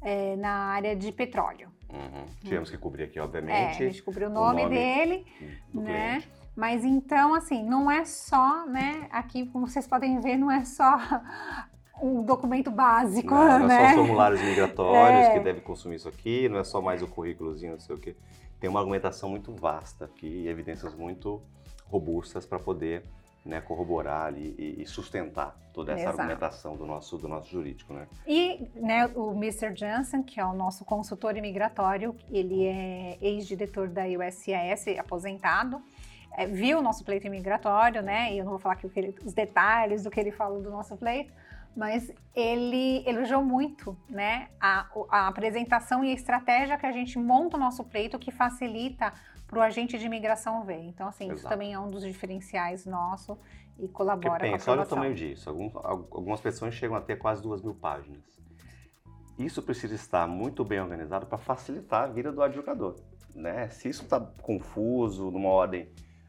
é, 0.00 0.36
na 0.36 0.74
área 0.74 0.94
de 0.94 1.10
petróleo. 1.10 1.72
Uhum. 1.90 2.26
Tivemos 2.44 2.70
que 2.70 2.78
cobrir 2.78 3.04
aqui, 3.04 3.18
obviamente. 3.18 3.82
É, 3.82 3.86
a 3.86 3.90
gente 3.90 4.02
cobriu 4.02 4.28
o 4.28 4.32
nome, 4.32 4.60
o 4.60 4.64
nome 4.64 4.76
dele, 4.76 5.26
né? 5.74 6.20
Cliente. 6.20 6.38
Mas 6.58 6.84
então, 6.84 7.34
assim, 7.34 7.62
não 7.62 7.88
é 7.88 8.04
só, 8.04 8.66
né? 8.66 9.06
Aqui, 9.12 9.46
como 9.46 9.68
vocês 9.68 9.86
podem 9.86 10.18
ver, 10.18 10.36
não 10.36 10.50
é 10.50 10.64
só 10.64 10.98
um 12.02 12.24
documento 12.24 12.68
básico, 12.68 13.32
não, 13.32 13.60
né? 13.60 13.68
Não 13.68 13.70
é 13.70 13.84
só 13.84 13.86
os 13.90 13.94
formulários 13.94 14.42
migratórios 14.42 15.26
é. 15.28 15.32
que 15.34 15.38
deve 15.38 15.60
consumir 15.60 15.94
isso 15.94 16.08
aqui, 16.08 16.48
não 16.48 16.58
é 16.58 16.64
só 16.64 16.82
mais 16.82 17.00
o 17.00 17.06
currículozinho, 17.06 17.74
não 17.74 17.78
sei 17.78 17.94
o 17.94 17.98
quê. 18.00 18.16
Tem 18.58 18.68
uma 18.68 18.80
argumentação 18.80 19.30
muito 19.30 19.54
vasta 19.54 20.06
aqui 20.06 20.26
e 20.26 20.48
evidências 20.48 20.96
muito 20.96 21.40
robustas 21.86 22.44
para 22.44 22.58
poder 22.58 23.04
né, 23.44 23.60
corroborar 23.60 24.26
ali 24.26 24.54
e, 24.58 24.84
sustentar 24.84 25.56
toda 25.72 25.92
essa 25.92 26.02
Exato. 26.02 26.20
argumentação 26.20 26.76
do 26.76 26.84
nosso, 26.84 27.16
do 27.18 27.28
nosso 27.28 27.52
jurídico. 27.52 27.94
Né? 27.94 28.08
E 28.26 28.68
né, 28.74 29.06
o 29.14 29.30
Mr. 29.30 29.72
Johnson, 29.72 30.24
que 30.24 30.40
é 30.40 30.44
o 30.44 30.52
nosso 30.52 30.84
consultor 30.84 31.36
imigratório, 31.36 32.16
ele 32.28 32.66
é 32.66 33.16
ex-diretor 33.20 33.88
da 33.88 34.02
USCIS, 34.06 34.98
aposentado, 34.98 35.80
é, 36.32 36.46
viu 36.46 36.78
o 36.78 36.82
nosso 36.82 37.04
pleito 37.04 37.26
imigratório, 37.26 38.02
né? 38.02 38.32
E 38.32 38.38
eu 38.38 38.44
não 38.44 38.52
vou 38.52 38.58
falar 38.58 38.74
aqui 38.74 38.90
ele, 38.94 39.14
os 39.24 39.32
detalhes 39.32 40.02
do 40.04 40.10
que 40.10 40.20
ele 40.20 40.30
falou 40.30 40.62
do 40.62 40.70
nosso 40.70 40.96
pleito, 40.96 41.32
mas 41.76 42.12
ele 42.34 43.02
elogiou 43.08 43.44
muito 43.44 43.96
né, 44.08 44.48
a, 44.60 44.88
a, 45.10 45.28
apresentação 45.28 46.04
e 46.04 46.10
a 46.10 46.14
estratégia 46.14 46.76
que 46.76 46.86
a 46.86 46.92
gente 46.92 47.18
monta 47.18 47.56
o 47.56 47.60
nosso 47.60 47.84
pleito, 47.84 48.18
que 48.18 48.30
facilita 48.30 49.12
para 49.46 49.58
o 49.58 49.62
agente 49.62 49.98
de 49.98 50.06
imigração 50.06 50.64
ver. 50.64 50.82
Então, 50.84 51.08
assim, 51.08 51.24
Exato. 51.24 51.38
isso 51.38 51.48
também 51.48 51.72
é 51.72 51.78
um 51.78 51.88
dos 51.88 52.02
diferenciais 52.02 52.84
nosso 52.84 53.38
e 53.78 53.88
colabora 53.88 54.40
Porque 54.40 54.50
pensa, 54.50 54.64
com 54.64 54.70
a 54.70 54.74
olha 54.74 54.82
o 54.82 54.86
tamanho 54.86 55.14
disso. 55.14 55.48
Alguns, 55.48 55.76
algumas 55.76 56.40
pessoas 56.40 56.74
chegam 56.74 56.96
a 56.96 57.00
ter 57.00 57.16
quase 57.16 57.40
duas 57.40 57.62
mil 57.62 57.74
páginas. 57.74 58.22
Isso 59.38 59.62
precisa 59.62 59.94
estar 59.94 60.26
muito 60.26 60.64
bem 60.64 60.80
organizado 60.80 61.26
para 61.26 61.38
facilitar 61.38 62.04
a 62.04 62.06
vida 62.08 62.32
do 62.32 62.42
advogado. 62.42 62.96
Né? 63.34 63.68
Se 63.68 63.88
isso 63.88 64.02
está 64.02 64.20
confuso, 64.42 65.30
numa 65.30 65.48
ordem 65.48 65.88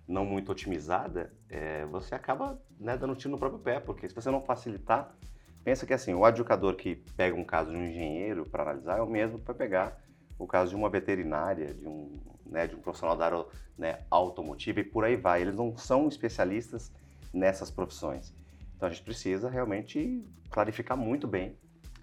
não 0.09 0.25
muito 0.25 0.51
otimizada, 0.51 1.31
é, 1.47 1.85
você 1.85 2.15
acaba 2.15 2.59
né, 2.79 2.97
dando 2.97 3.15
tiro 3.15 3.29
no 3.29 3.37
próprio 3.37 3.61
pé, 3.61 3.79
porque 3.79 4.09
se 4.09 4.15
você 4.15 4.31
não 4.31 4.41
facilitar, 4.41 5.15
pensa 5.63 5.85
que 5.85 5.93
assim, 5.93 6.15
o 6.15 6.25
advogado 6.25 6.73
que 6.73 6.95
pega 7.15 7.35
um 7.35 7.45
caso 7.45 7.69
de 7.69 7.77
um 7.77 7.85
engenheiro 7.85 8.43
para 8.43 8.63
analisar 8.63 8.97
é 8.97 9.01
o 9.01 9.07
mesmo 9.07 9.37
para 9.37 9.53
pegar 9.53 10.01
o 10.39 10.47
caso 10.47 10.71
de 10.71 10.75
uma 10.75 10.89
veterinária, 10.89 11.75
de 11.75 11.87
um, 11.87 12.19
né, 12.43 12.65
de 12.65 12.75
um 12.75 12.79
profissional 12.79 13.15
da 13.15 13.25
área 13.25 13.45
né, 13.77 13.99
automotiva 14.09 14.79
e 14.79 14.83
por 14.83 15.05
aí 15.05 15.15
vai. 15.15 15.41
Eles 15.41 15.55
não 15.55 15.77
são 15.77 16.07
especialistas 16.07 16.91
nessas 17.31 17.69
profissões. 17.69 18.33
Então 18.75 18.87
a 18.87 18.91
gente 18.91 19.03
precisa 19.03 19.47
realmente 19.47 20.25
clarificar 20.49 20.97
muito 20.97 21.27
bem 21.27 21.55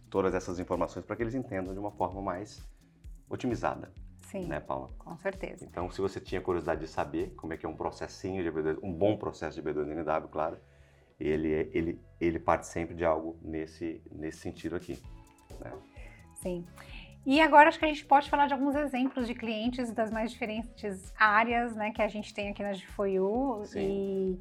todas 0.08 0.32
essas 0.32 0.60
informações 0.60 1.04
para 1.04 1.16
que 1.16 1.24
eles 1.24 1.34
entendam 1.34 1.74
de 1.74 1.80
uma 1.80 1.90
forma 1.90 2.22
mais 2.22 2.62
otimizada. 3.28 3.90
Sim, 4.26 4.46
né, 4.46 4.58
Paula? 4.60 4.90
com 4.98 5.16
certeza. 5.16 5.64
Então, 5.64 5.90
se 5.90 6.00
você 6.00 6.20
tinha 6.20 6.40
curiosidade 6.40 6.80
de 6.80 6.88
saber 6.88 7.32
como 7.36 7.52
é 7.52 7.56
que 7.56 7.64
é 7.64 7.68
um 7.68 7.76
processinho 7.76 8.42
de 8.42 8.50
B2, 8.50 8.78
um 8.82 8.92
bom 8.92 9.16
processo 9.16 9.60
de 9.60 9.68
B2NW, 9.68 10.28
claro, 10.28 10.58
ele, 11.18 11.48
ele, 11.72 12.00
ele 12.20 12.38
parte 12.38 12.66
sempre 12.66 12.94
de 12.94 13.04
algo 13.04 13.38
nesse, 13.40 14.02
nesse 14.10 14.38
sentido 14.38 14.74
aqui. 14.74 15.00
Né? 15.60 15.72
Sim. 16.34 16.66
E 17.24 17.40
agora 17.40 17.68
acho 17.68 17.78
que 17.78 17.84
a 17.84 17.88
gente 17.88 18.04
pode 18.04 18.28
falar 18.28 18.46
de 18.46 18.52
alguns 18.52 18.74
exemplos 18.74 19.26
de 19.26 19.34
clientes 19.34 19.92
das 19.92 20.10
mais 20.10 20.30
diferentes 20.30 21.12
áreas 21.18 21.74
né, 21.74 21.90
que 21.90 22.02
a 22.02 22.08
gente 22.08 22.34
tem 22.34 22.50
aqui 22.50 22.62
na 22.62 22.72
GFOIU. 22.72 23.62
E, 23.76 24.40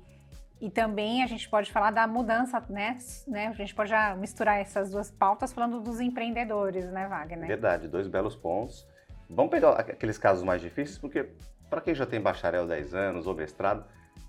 e 0.62 0.70
também 0.70 1.24
a 1.24 1.28
gente 1.28 1.50
pode 1.50 1.72
falar 1.72 1.92
da 1.92 2.08
mudança, 2.08 2.64
né, 2.70 2.98
né? 3.28 3.48
A 3.48 3.54
gente 3.54 3.74
pode 3.74 3.90
já 3.90 4.16
misturar 4.16 4.60
essas 4.60 4.92
duas 4.92 5.10
pautas 5.10 5.52
falando 5.52 5.82
dos 5.82 6.00
empreendedores, 6.00 6.86
né, 6.92 7.08
Wagner? 7.08 7.48
Verdade, 7.48 7.88
dois 7.88 8.08
belos 8.08 8.36
pontos. 8.36 8.88
Vamos 9.30 9.52
pegar 9.52 9.72
aqueles 9.72 10.18
casos 10.18 10.44
mais 10.44 10.62
difíceis, 10.62 10.98
porque 10.98 11.30
para 11.70 11.82
quem 11.82 11.96
já 11.96 12.06
tem 12.06 12.22
bacharel 12.22 12.68
10 12.68 12.94
anos 12.94 13.28
ou 13.28 13.34
mestrado, 13.34 13.86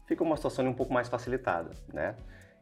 fica 0.07 0.23
uma 0.23 0.37
situação 0.37 0.67
um 0.67 0.75
pouco 0.75 0.93
mais 0.93 1.09
facilitada, 1.09 1.71
né? 1.93 2.17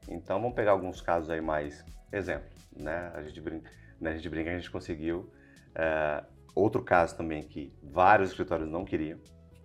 Então 0.08 0.40
vamos 0.40 0.54
pegar 0.54 0.72
alguns 0.72 1.00
casos 1.00 1.30
aí 1.30 1.40
mais 1.40 1.84
exemplo, 2.12 2.48
né? 2.76 3.12
A 3.14 3.22
gente 3.22 3.40
brinca, 3.40 3.70
né? 4.00 4.10
a 4.10 4.14
gente 4.14 4.28
brinca, 4.28 4.50
a 4.50 4.54
gente 4.54 4.70
conseguiu 4.70 5.30
Uh, 5.74 6.24
outro 6.54 6.82
caso 6.82 7.16
também 7.16 7.42
que 7.42 7.72
vários 7.82 8.30
escritórios 8.30 8.68
não 8.68 8.84
queriam, 8.84 9.18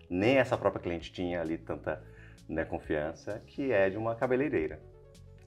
nem 0.10 0.38
essa 0.38 0.58
própria 0.58 0.82
cliente 0.82 1.12
tinha 1.12 1.40
ali 1.40 1.56
tanta 1.56 2.04
né, 2.48 2.66
confiança, 2.66 3.40
que 3.46 3.72
é 3.72 3.92
de 3.92 3.98
uma 3.98 4.16
cabeleireira. 4.16 4.82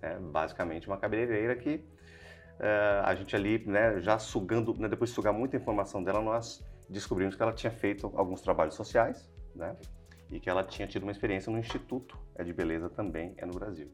É, 0.00 0.18
basicamente 0.18 0.86
uma 0.86 0.96
cabeleireira 0.96 1.56
que 1.56 1.76
uh, 1.76 3.04
a 3.04 3.14
gente 3.14 3.34
ali, 3.34 3.64
né, 3.66 4.00
já 4.00 4.18
sugando, 4.20 4.72
né, 4.78 4.88
depois 4.88 5.10
de 5.10 5.16
sugar 5.16 5.32
muita 5.32 5.56
informação 5.56 6.02
dela, 6.02 6.20
nós 6.20 6.64
descobrimos 6.88 7.34
que 7.34 7.42
ela 7.42 7.52
tinha 7.52 7.70
feito 7.70 8.10
alguns 8.14 8.40
trabalhos 8.40 8.74
sociais, 8.74 9.30
né, 9.54 9.76
e 10.30 10.40
que 10.40 10.48
ela 10.48 10.64
tinha 10.64 10.88
tido 10.88 11.02
uma 11.02 11.12
experiência 11.12 11.52
no 11.52 11.58
Instituto 11.58 12.18
é 12.34 12.42
de 12.42 12.52
Beleza 12.52 12.88
também, 12.88 13.34
é 13.36 13.44
no 13.44 13.52
Brasil. 13.52 13.92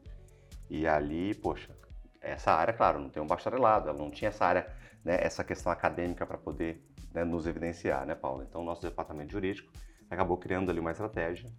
E 0.69 0.87
ali, 0.87 1.33
poxa, 1.33 1.75
essa 2.21 2.51
área, 2.51 2.73
claro, 2.73 2.99
não 2.99 3.09
tem 3.09 3.21
um 3.21 3.27
bacharelado, 3.27 3.89
ela 3.89 3.97
não 3.97 4.09
tinha 4.09 4.29
essa 4.29 4.45
área 4.45 4.67
né, 5.03 5.17
essa 5.21 5.43
questão 5.43 5.71
acadêmica 5.71 6.25
para 6.25 6.37
poder 6.37 6.83
né, 7.13 7.23
nos 7.23 7.47
evidenciar, 7.47 8.05
né, 8.05 8.15
Paulo? 8.15 8.43
Então, 8.43 8.63
nosso 8.63 8.81
departamento 8.81 9.31
jurídico 9.31 9.71
acabou 10.09 10.37
criando 10.37 10.69
ali 10.69 10.79
uma 10.79 10.91
estratégia 10.91 11.49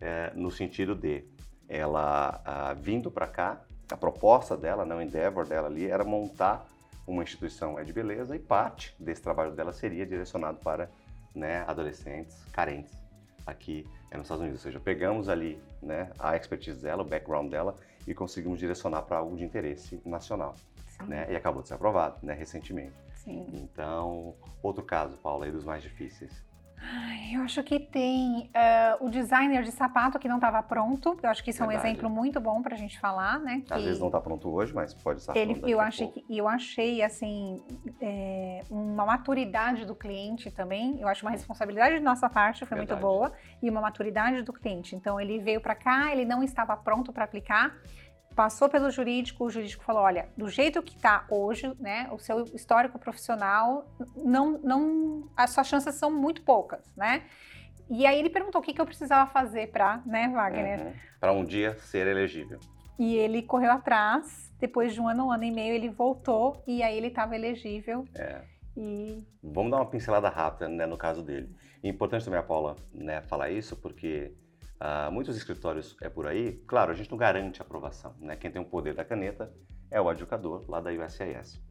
é, 0.00 0.32
no 0.34 0.50
sentido 0.50 0.94
de 0.94 1.24
ela 1.68 2.40
a, 2.44 2.74
vindo 2.74 3.10
para 3.10 3.26
cá, 3.26 3.64
a 3.90 3.96
proposta 3.96 4.56
dela, 4.56 4.84
né, 4.84 4.94
o 4.94 5.00
endeavor 5.00 5.46
dela 5.46 5.68
ali 5.68 5.86
era 5.86 6.04
montar 6.04 6.66
uma 7.06 7.22
instituição 7.22 7.78
é 7.78 7.84
de 7.84 7.92
beleza 7.92 8.34
e 8.34 8.38
parte 8.38 8.94
desse 8.98 9.22
trabalho 9.22 9.52
dela 9.52 9.72
seria 9.72 10.06
direcionado 10.06 10.58
para 10.58 10.90
né, 11.34 11.64
adolescentes 11.66 12.44
carentes. 12.52 12.94
aqui 13.46 13.86
é 14.10 14.16
nos 14.16 14.26
Estados 14.26 14.42
Unidos. 14.42 14.60
Ou 14.60 14.62
seja, 14.62 14.80
pegamos 14.80 15.28
ali 15.28 15.60
né, 15.82 16.10
a 16.18 16.36
expertise 16.36 16.80
dela, 16.80 17.02
o 17.02 17.04
background 17.04 17.50
dela 17.50 17.76
e 18.06 18.14
conseguimos 18.14 18.58
direcionar 18.58 19.02
para 19.02 19.18
algo 19.18 19.36
de 19.36 19.44
interesse 19.44 20.00
nacional. 20.04 20.54
Né? 21.06 21.26
E 21.30 21.36
acabou 21.36 21.62
de 21.62 21.68
ser 21.68 21.74
aprovado 21.74 22.16
né, 22.22 22.32
recentemente. 22.32 22.94
Sim. 23.16 23.46
Então, 23.52 24.34
outro 24.62 24.84
caso, 24.84 25.16
Paula, 25.18 25.46
aí 25.46 25.52
dos 25.52 25.64
mais 25.64 25.82
difíceis. 25.82 26.42
Ai, 26.80 27.34
eu 27.34 27.42
acho 27.42 27.62
que 27.62 27.78
tem 27.80 28.50
uh, 28.50 29.04
o 29.04 29.08
designer 29.08 29.62
de 29.62 29.72
sapato 29.72 30.18
que 30.18 30.28
não 30.28 30.36
estava 30.36 30.62
pronto. 30.62 31.18
Eu 31.22 31.30
acho 31.30 31.42
que 31.42 31.50
isso 31.50 31.60
Verdade. 31.60 31.78
é 31.78 31.82
um 31.82 31.92
exemplo 31.92 32.10
muito 32.10 32.40
bom 32.40 32.62
para 32.62 32.74
a 32.74 32.78
gente 32.78 32.98
falar, 33.00 33.38
né? 33.38 33.62
Que 33.66 33.72
Às 33.72 33.82
vezes 33.82 34.00
não 34.00 34.08
está 34.08 34.20
pronto 34.20 34.48
hoje, 34.50 34.74
mas 34.74 34.92
pode 34.92 35.20
estar 35.20 35.36
ele, 35.36 35.54
pronto 35.54 35.68
eu 35.68 35.80
achei 35.80 36.08
que, 36.08 36.24
eu 36.28 36.46
achei 36.46 37.02
assim 37.02 37.62
é, 38.00 38.62
uma 38.70 39.06
maturidade 39.06 39.84
do 39.84 39.94
cliente 39.94 40.50
também. 40.50 41.00
Eu 41.00 41.08
acho 41.08 41.24
uma 41.24 41.30
responsabilidade 41.30 41.96
de 41.96 42.02
nossa 42.02 42.28
parte 42.28 42.66
foi 42.66 42.76
Verdade. 42.76 43.00
muito 43.00 43.14
boa 43.14 43.32
e 43.62 43.70
uma 43.70 43.80
maturidade 43.80 44.42
do 44.42 44.52
cliente. 44.52 44.94
Então 44.94 45.20
ele 45.20 45.38
veio 45.38 45.60
para 45.60 45.74
cá, 45.74 46.12
ele 46.12 46.24
não 46.24 46.42
estava 46.42 46.76
pronto 46.76 47.12
para 47.12 47.24
aplicar 47.24 47.74
passou 48.34 48.68
pelo 48.68 48.90
jurídico, 48.90 49.44
o 49.44 49.50
jurídico 49.50 49.84
falou, 49.84 50.02
olha, 50.02 50.28
do 50.36 50.48
jeito 50.48 50.82
que 50.82 50.96
está 50.96 51.26
hoje, 51.30 51.72
né, 51.78 52.08
o 52.10 52.18
seu 52.18 52.44
histórico 52.54 52.98
profissional, 52.98 53.86
não, 54.16 54.58
não, 54.58 55.30
as 55.36 55.50
suas 55.50 55.66
chances 55.66 55.94
são 55.94 56.10
muito 56.10 56.42
poucas, 56.42 56.92
né? 56.96 57.24
E 57.90 58.06
aí 58.06 58.18
ele 58.18 58.30
perguntou 58.30 58.60
o 58.60 58.64
que, 58.64 58.72
que 58.72 58.80
eu 58.80 58.86
precisava 58.86 59.30
fazer 59.30 59.70
para, 59.70 60.02
né, 60.06 60.28
Wagner? 60.28 60.80
Uhum. 60.80 60.92
Para 61.20 61.32
um 61.32 61.44
dia 61.44 61.76
ser 61.78 62.06
elegível. 62.06 62.58
E 62.98 63.14
ele 63.16 63.42
correu 63.42 63.72
atrás, 63.72 64.52
depois 64.58 64.94
de 64.94 65.00
um 65.00 65.08
ano, 65.08 65.26
um 65.26 65.32
ano 65.32 65.44
e 65.44 65.50
meio, 65.50 65.74
ele 65.74 65.90
voltou 65.90 66.62
e 66.66 66.82
aí 66.82 66.96
ele 66.96 67.08
estava 67.08 67.34
elegível. 67.34 68.04
É. 68.14 68.42
E... 68.76 69.22
Vamos 69.42 69.70
dar 69.70 69.78
uma 69.78 69.86
pincelada 69.86 70.28
rápida, 70.28 70.68
né, 70.68 70.86
no 70.86 70.96
caso 70.96 71.22
dele. 71.22 71.54
É 71.82 71.88
importante 71.88 72.24
também 72.24 72.40
a 72.40 72.42
Paula, 72.42 72.76
né, 72.92 73.20
falar 73.22 73.50
isso, 73.50 73.76
porque 73.76 74.32
Uh, 74.80 75.10
muitos 75.10 75.36
escritórios 75.36 75.96
é 76.00 76.08
por 76.08 76.26
aí. 76.26 76.62
Claro, 76.66 76.92
a 76.92 76.94
gente 76.94 77.10
não 77.10 77.18
garante 77.18 77.62
aprovação. 77.62 78.14
Né? 78.18 78.36
Quem 78.36 78.50
tem 78.50 78.60
o 78.60 78.64
poder 78.64 78.94
da 78.94 79.04
caneta 79.04 79.52
é 79.90 80.00
o 80.00 80.08
adjudicador 80.08 80.64
lá 80.68 80.80
da 80.80 80.90
USIS. 80.90 81.62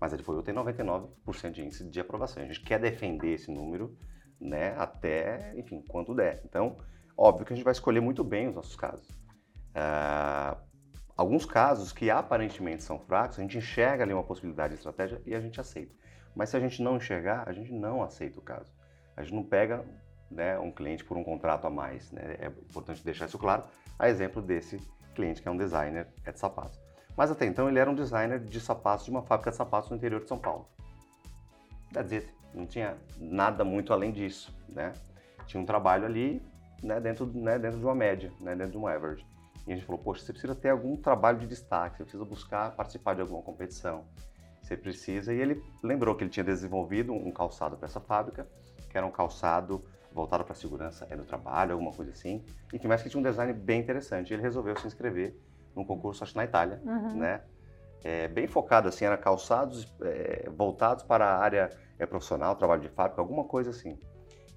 Mas 0.00 0.12
a 0.12 0.16
Adfoil 0.16 0.42
tem 0.42 0.54
99% 0.54 1.50
de 1.50 1.62
índice 1.62 1.84
de 1.84 2.00
aprovação. 2.00 2.42
A 2.42 2.46
gente 2.46 2.60
quer 2.60 2.80
defender 2.80 3.34
esse 3.34 3.50
número 3.50 3.96
né, 4.40 4.74
até, 4.78 5.52
enfim, 5.56 5.82
quanto 5.86 6.14
der. 6.14 6.40
Então, 6.44 6.76
óbvio 7.16 7.44
que 7.44 7.52
a 7.52 7.56
gente 7.56 7.64
vai 7.64 7.72
escolher 7.72 8.00
muito 8.00 8.24
bem 8.24 8.48
os 8.48 8.54
nossos 8.54 8.74
casos. 8.74 9.06
Uh, 9.70 10.58
alguns 11.14 11.44
casos 11.44 11.92
que 11.92 12.10
aparentemente 12.10 12.82
são 12.82 12.98
fracos, 12.98 13.38
a 13.38 13.42
gente 13.42 13.58
enxerga 13.58 14.02
ali 14.02 14.14
uma 14.14 14.24
possibilidade 14.24 14.72
de 14.72 14.78
estratégia 14.78 15.20
e 15.26 15.34
a 15.34 15.40
gente 15.40 15.60
aceita. 15.60 15.94
Mas 16.34 16.48
se 16.48 16.56
a 16.56 16.60
gente 16.60 16.82
não 16.82 16.96
enxergar, 16.96 17.46
a 17.46 17.52
gente 17.52 17.70
não 17.70 18.02
aceita 18.02 18.38
o 18.38 18.42
caso. 18.42 18.72
A 19.16 19.22
gente 19.22 19.34
não 19.34 19.44
pega 19.44 19.84
né, 20.30 20.58
um 20.58 20.70
cliente 20.70 21.04
por 21.04 21.16
um 21.16 21.24
contrato 21.24 21.66
a 21.66 21.70
mais. 21.70 22.10
Né? 22.12 22.36
É 22.38 22.46
importante 22.46 23.04
deixar 23.04 23.26
isso 23.26 23.38
claro, 23.38 23.64
a 23.98 24.08
exemplo 24.08 24.40
desse 24.40 24.78
cliente 25.14 25.42
que 25.42 25.48
é 25.48 25.50
um 25.50 25.56
designer 25.56 26.06
é 26.24 26.32
de 26.32 26.38
sapatos. 26.38 26.80
Mas 27.16 27.30
até 27.30 27.44
então 27.44 27.68
ele 27.68 27.78
era 27.78 27.90
um 27.90 27.94
designer 27.94 28.38
de 28.38 28.60
sapatos 28.60 29.04
de 29.04 29.10
uma 29.10 29.22
fábrica 29.22 29.50
de 29.50 29.56
sapatos 29.56 29.90
no 29.90 29.96
interior 29.96 30.22
de 30.22 30.28
São 30.28 30.38
Paulo. 30.38 30.68
That's 31.92 32.12
it. 32.12 32.32
Não 32.54 32.66
tinha 32.66 32.96
nada 33.18 33.64
muito 33.64 33.92
além 33.92 34.12
disso, 34.12 34.56
né? 34.68 34.92
Tinha 35.46 35.60
um 35.60 35.66
trabalho 35.66 36.06
ali, 36.06 36.42
né, 36.82 37.00
dentro, 37.00 37.26
né, 37.26 37.58
dentro 37.58 37.78
de 37.78 37.84
uma 37.84 37.94
média, 37.94 38.32
né, 38.40 38.54
dentro 38.54 38.72
de 38.72 38.78
um 38.78 38.86
average. 38.86 39.26
E 39.66 39.72
a 39.72 39.76
gente 39.76 39.84
falou, 39.84 40.00
poxa, 40.00 40.24
você 40.24 40.32
precisa 40.32 40.54
ter 40.54 40.70
algum 40.70 40.96
trabalho 40.96 41.38
de 41.38 41.46
destaque, 41.46 41.98
você 41.98 42.04
precisa 42.04 42.24
buscar 42.24 42.70
participar 42.72 43.14
de 43.14 43.20
alguma 43.20 43.42
competição, 43.42 44.04
você 44.62 44.76
precisa. 44.76 45.32
E 45.32 45.40
ele 45.40 45.62
lembrou 45.82 46.14
que 46.14 46.24
ele 46.24 46.30
tinha 46.30 46.44
desenvolvido 46.44 47.12
um 47.12 47.30
calçado 47.30 47.76
para 47.76 47.86
essa 47.86 48.00
fábrica, 48.00 48.48
que 48.88 48.96
era 48.96 49.06
um 49.06 49.10
calçado 49.10 49.84
voltado 50.12 50.44
para 50.44 50.54
segurança 50.54 51.06
é 51.10 51.16
no 51.16 51.24
trabalho, 51.24 51.72
alguma 51.72 51.92
coisa 51.92 52.12
assim. 52.12 52.44
Enfim, 52.72 52.88
mas 52.88 53.02
que 53.02 53.08
tinha 53.08 53.20
um 53.20 53.22
design 53.22 53.52
bem 53.52 53.80
interessante. 53.80 54.32
Ele 54.32 54.42
resolveu 54.42 54.76
se 54.76 54.86
inscrever 54.86 55.36
num 55.74 55.84
concurso, 55.84 56.24
acho 56.24 56.36
na 56.36 56.44
Itália, 56.44 56.80
uhum. 56.84 57.16
né? 57.16 57.42
É, 58.02 58.28
bem 58.28 58.46
focado, 58.48 58.88
assim, 58.88 59.04
era 59.04 59.16
calçados 59.16 59.92
é, 60.00 60.48
voltados 60.48 61.04
para 61.04 61.26
a 61.26 61.38
área 61.38 61.70
é, 61.98 62.06
profissional, 62.06 62.56
trabalho 62.56 62.80
de 62.80 62.88
fábrica, 62.88 63.20
alguma 63.20 63.44
coisa 63.44 63.70
assim. 63.70 63.98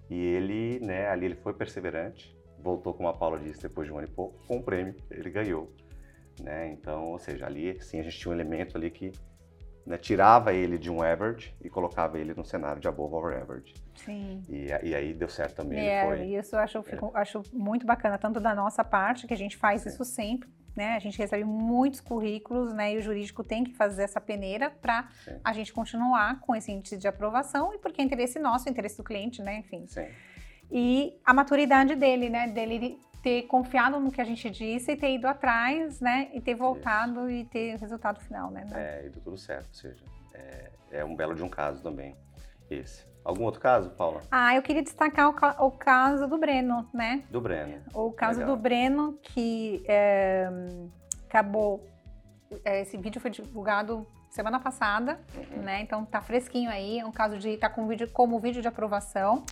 E 0.09 0.17
ele, 0.17 0.79
né, 0.79 1.09
ali 1.09 1.25
ele 1.25 1.35
foi 1.35 1.53
perseverante, 1.53 2.37
voltou, 2.59 2.93
como 2.93 3.09
a 3.09 3.13
Paula 3.13 3.37
disse, 3.37 3.61
depois 3.61 3.85
de 3.85 3.93
um 3.93 3.97
ano 3.97 4.07
e 4.07 4.11
pouco, 4.11 4.39
com 4.47 4.57
um 4.57 4.61
prêmio, 4.61 4.95
ele 5.11 5.29
ganhou. 5.29 5.69
Né? 6.41 6.71
Então, 6.71 7.09
ou 7.11 7.19
seja, 7.19 7.45
ali 7.45 7.79
sim 7.81 7.99
a 7.99 8.03
gente 8.03 8.17
tinha 8.17 8.31
um 8.31 8.35
elemento 8.35 8.77
ali 8.77 8.89
que 8.89 9.11
né, 9.85 9.97
tirava 9.97 10.53
ele 10.53 10.77
de 10.77 10.89
um 10.89 11.01
average 11.01 11.53
e 11.61 11.69
colocava 11.69 12.17
ele 12.17 12.33
no 12.33 12.45
cenário 12.45 12.79
de 12.81 12.87
above 12.87 13.15
over 13.15 13.41
average. 13.41 13.73
Sim. 13.95 14.41
E, 14.49 14.67
e 14.67 14.95
aí 14.95 15.13
deu 15.13 15.29
certo 15.29 15.55
também. 15.55 15.79
É, 15.79 16.05
foi, 16.05 16.25
isso 16.27 16.55
eu 16.55 16.59
acho, 16.59 16.83
fico, 16.83 17.11
é. 17.15 17.19
acho 17.19 17.41
muito 17.51 17.85
bacana, 17.85 18.17
tanto 18.17 18.39
da 18.39 18.55
nossa 18.55 18.83
parte, 18.83 19.27
que 19.27 19.33
a 19.33 19.37
gente 19.37 19.57
faz 19.57 19.81
Sim. 19.81 19.89
isso 19.89 20.05
sempre, 20.05 20.49
né? 20.75 20.95
A 20.95 20.99
gente 20.99 21.17
recebe 21.17 21.43
muitos 21.43 21.99
currículos, 21.99 22.73
né? 22.73 22.93
E 22.93 22.97
o 22.97 23.01
jurídico 23.01 23.43
tem 23.43 23.63
que 23.63 23.73
fazer 23.73 24.03
essa 24.03 24.21
peneira 24.21 24.69
para 24.69 25.09
a 25.43 25.53
gente 25.53 25.73
continuar 25.73 26.39
com 26.39 26.55
esse 26.55 26.71
índice 26.71 26.97
de 26.97 27.07
aprovação 27.07 27.73
e 27.73 27.77
porque 27.77 28.01
é 28.01 28.05
interesse 28.05 28.39
nosso, 28.39 28.69
interesse 28.69 28.97
do 28.97 29.03
cliente, 29.03 29.41
né? 29.41 29.57
Enfim. 29.57 29.85
Sim. 29.87 30.07
E 30.71 31.19
a 31.23 31.33
maturidade 31.33 31.95
dele, 31.95 32.29
né? 32.29 32.47
Dele 32.47 32.99
ter 33.23 33.43
confiado 33.43 33.99
no 34.01 34.12
que 34.12 34.19
a 34.19 34.25
gente 34.25 34.49
disse 34.49 34.91
e 34.91 34.97
ter 34.97 35.15
ido 35.15 35.25
atrás, 35.25 36.01
né? 36.01 36.29
E 36.33 36.41
ter 36.41 36.53
voltado 36.53 37.29
Isso. 37.29 37.39
e 37.39 37.45
ter 37.45 37.75
o 37.75 37.79
resultado 37.79 38.19
final, 38.19 38.51
né? 38.51 38.67
É, 38.73 39.05
e 39.05 39.09
deu 39.09 39.21
tudo 39.21 39.38
certo, 39.38 39.67
ou 39.69 39.73
seja, 39.73 40.03
é, 40.33 40.71
é, 40.91 41.05
um 41.05 41.15
belo 41.15 41.33
de 41.33 41.41
um 41.41 41.47
caso 41.47 41.81
também, 41.81 42.15
esse. 42.69 43.05
Algum 43.23 43.45
outro 43.45 43.62
caso, 43.62 43.89
Paula? 43.91 44.21
Ah, 44.29 44.53
eu 44.53 44.62
queria 44.62 44.83
destacar 44.83 45.29
o, 45.29 45.67
o 45.67 45.71
caso 45.71 46.27
do 46.27 46.38
Breno, 46.38 46.86
né? 46.93 47.23
Do 47.31 47.39
Breno. 47.39 47.81
O 47.93 48.12
caso 48.12 48.39
Legal. 48.39 48.55
do 48.55 48.62
Breno, 48.62 49.17
que 49.21 49.81
é, 49.88 50.49
acabou. 51.25 51.88
É, 52.65 52.81
esse 52.81 52.97
vídeo 52.97 53.21
foi 53.21 53.31
divulgado 53.31 54.05
semana 54.29 54.59
passada, 54.59 55.17
uhum. 55.33 55.63
né? 55.63 55.79
Então 55.79 56.03
tá 56.03 56.19
fresquinho 56.19 56.69
aí. 56.69 56.99
É 56.99 57.05
um 57.05 57.13
caso 57.13 57.38
de. 57.38 57.55
tá 57.55 57.69
com 57.69 57.88
vídeo 57.88 58.09
como 58.12 58.38
vídeo 58.39 58.62
de 58.62 58.67
aprovação 58.67 59.45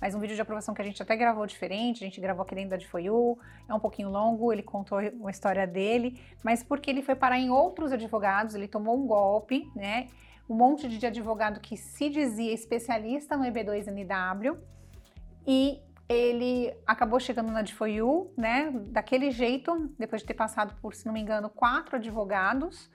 mas 0.00 0.14
um 0.14 0.20
vídeo 0.20 0.34
de 0.34 0.42
aprovação 0.42 0.74
que 0.74 0.82
a 0.82 0.84
gente 0.84 1.02
até 1.02 1.16
gravou 1.16 1.46
diferente, 1.46 2.04
a 2.04 2.06
gente 2.06 2.20
gravou 2.20 2.42
aqui 2.42 2.54
dentro 2.54 2.70
da 2.70 2.76
de 2.76 2.86
é 3.68 3.74
um 3.74 3.80
pouquinho 3.80 4.10
longo, 4.10 4.52
ele 4.52 4.62
contou 4.62 4.98
uma 5.14 5.30
história 5.30 5.66
dele, 5.66 6.20
mas 6.42 6.62
porque 6.62 6.90
ele 6.90 7.02
foi 7.02 7.14
parar 7.14 7.38
em 7.38 7.50
outros 7.50 7.92
advogados, 7.92 8.54
ele 8.54 8.68
tomou 8.68 8.96
um 8.96 9.06
golpe, 9.06 9.70
né? 9.74 10.08
Um 10.48 10.54
monte 10.54 10.88
de 10.88 11.04
advogado 11.04 11.60
que 11.60 11.76
se 11.76 12.08
dizia 12.08 12.52
especialista 12.52 13.36
no 13.36 13.44
EB2NW 13.44 14.56
e 15.46 15.80
ele 16.08 16.72
acabou 16.86 17.18
chegando 17.18 17.50
na 17.50 17.62
de 17.62 17.74
You, 17.84 18.32
né? 18.36 18.70
Daquele 18.88 19.30
jeito, 19.30 19.90
depois 19.98 20.22
de 20.22 20.28
ter 20.28 20.34
passado 20.34 20.74
por, 20.80 20.94
se 20.94 21.04
não 21.04 21.12
me 21.12 21.20
engano, 21.20 21.48
quatro 21.48 21.96
advogados. 21.96 22.88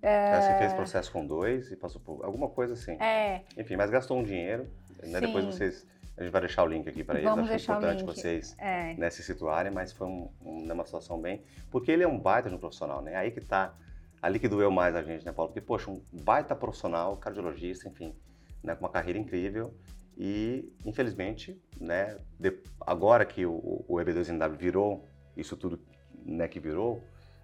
É... 0.00 0.40
Você 0.40 0.58
fez 0.58 0.72
processo 0.72 1.12
com 1.12 1.26
dois 1.26 1.70
e 1.72 1.76
passou 1.76 2.00
por 2.00 2.24
alguma 2.24 2.48
coisa 2.48 2.74
assim. 2.74 2.92
É. 3.00 3.42
Enfim, 3.56 3.76
mas 3.76 3.90
gastou 3.90 4.18
um 4.18 4.22
dinheiro. 4.22 4.68
Né? 5.02 5.20
Depois 5.20 5.44
vocês 5.44 5.86
a 6.16 6.22
gente 6.22 6.32
vai 6.32 6.42
deixar 6.42 6.62
o 6.62 6.66
link 6.66 6.88
aqui 6.88 7.02
para 7.02 7.18
eles. 7.18 7.30
Acho 7.30 7.72
importante 7.72 8.04
vocês 8.04 8.54
é. 8.58 8.94
né, 8.94 9.08
se 9.08 9.22
situarem, 9.22 9.72
mas 9.72 9.92
foi 9.92 10.06
um, 10.06 10.28
um, 10.44 10.72
uma 10.72 10.84
situação 10.84 11.20
bem. 11.20 11.42
Porque 11.70 11.90
ele 11.90 12.02
é 12.02 12.08
um 12.08 12.18
baita 12.18 12.48
de 12.48 12.54
um 12.54 12.58
profissional, 12.58 13.00
né? 13.00 13.16
Aí 13.16 13.30
que 13.30 13.40
tá. 13.40 13.74
Ali 14.20 14.38
que 14.38 14.46
doeu 14.46 14.70
mais 14.70 14.94
a 14.94 15.02
gente, 15.02 15.24
né, 15.24 15.32
Paulo? 15.32 15.50
Porque, 15.50 15.60
poxa, 15.60 15.90
um 15.90 16.00
baita 16.12 16.54
profissional, 16.54 17.16
cardiologista, 17.16 17.88
enfim, 17.88 18.14
né, 18.62 18.74
com 18.76 18.84
uma 18.84 18.90
carreira 18.90 19.18
incrível. 19.18 19.74
E, 20.16 20.70
infelizmente, 20.84 21.60
né, 21.80 22.16
de, 22.38 22.56
agora 22.86 23.24
que 23.24 23.44
o, 23.44 23.84
o 23.88 23.96
EB2NW 23.96 24.56
virou 24.56 25.08
isso 25.36 25.56
tudo 25.56 25.80
né, 26.24 26.46
que 26.46 26.60
virou, 26.60 27.02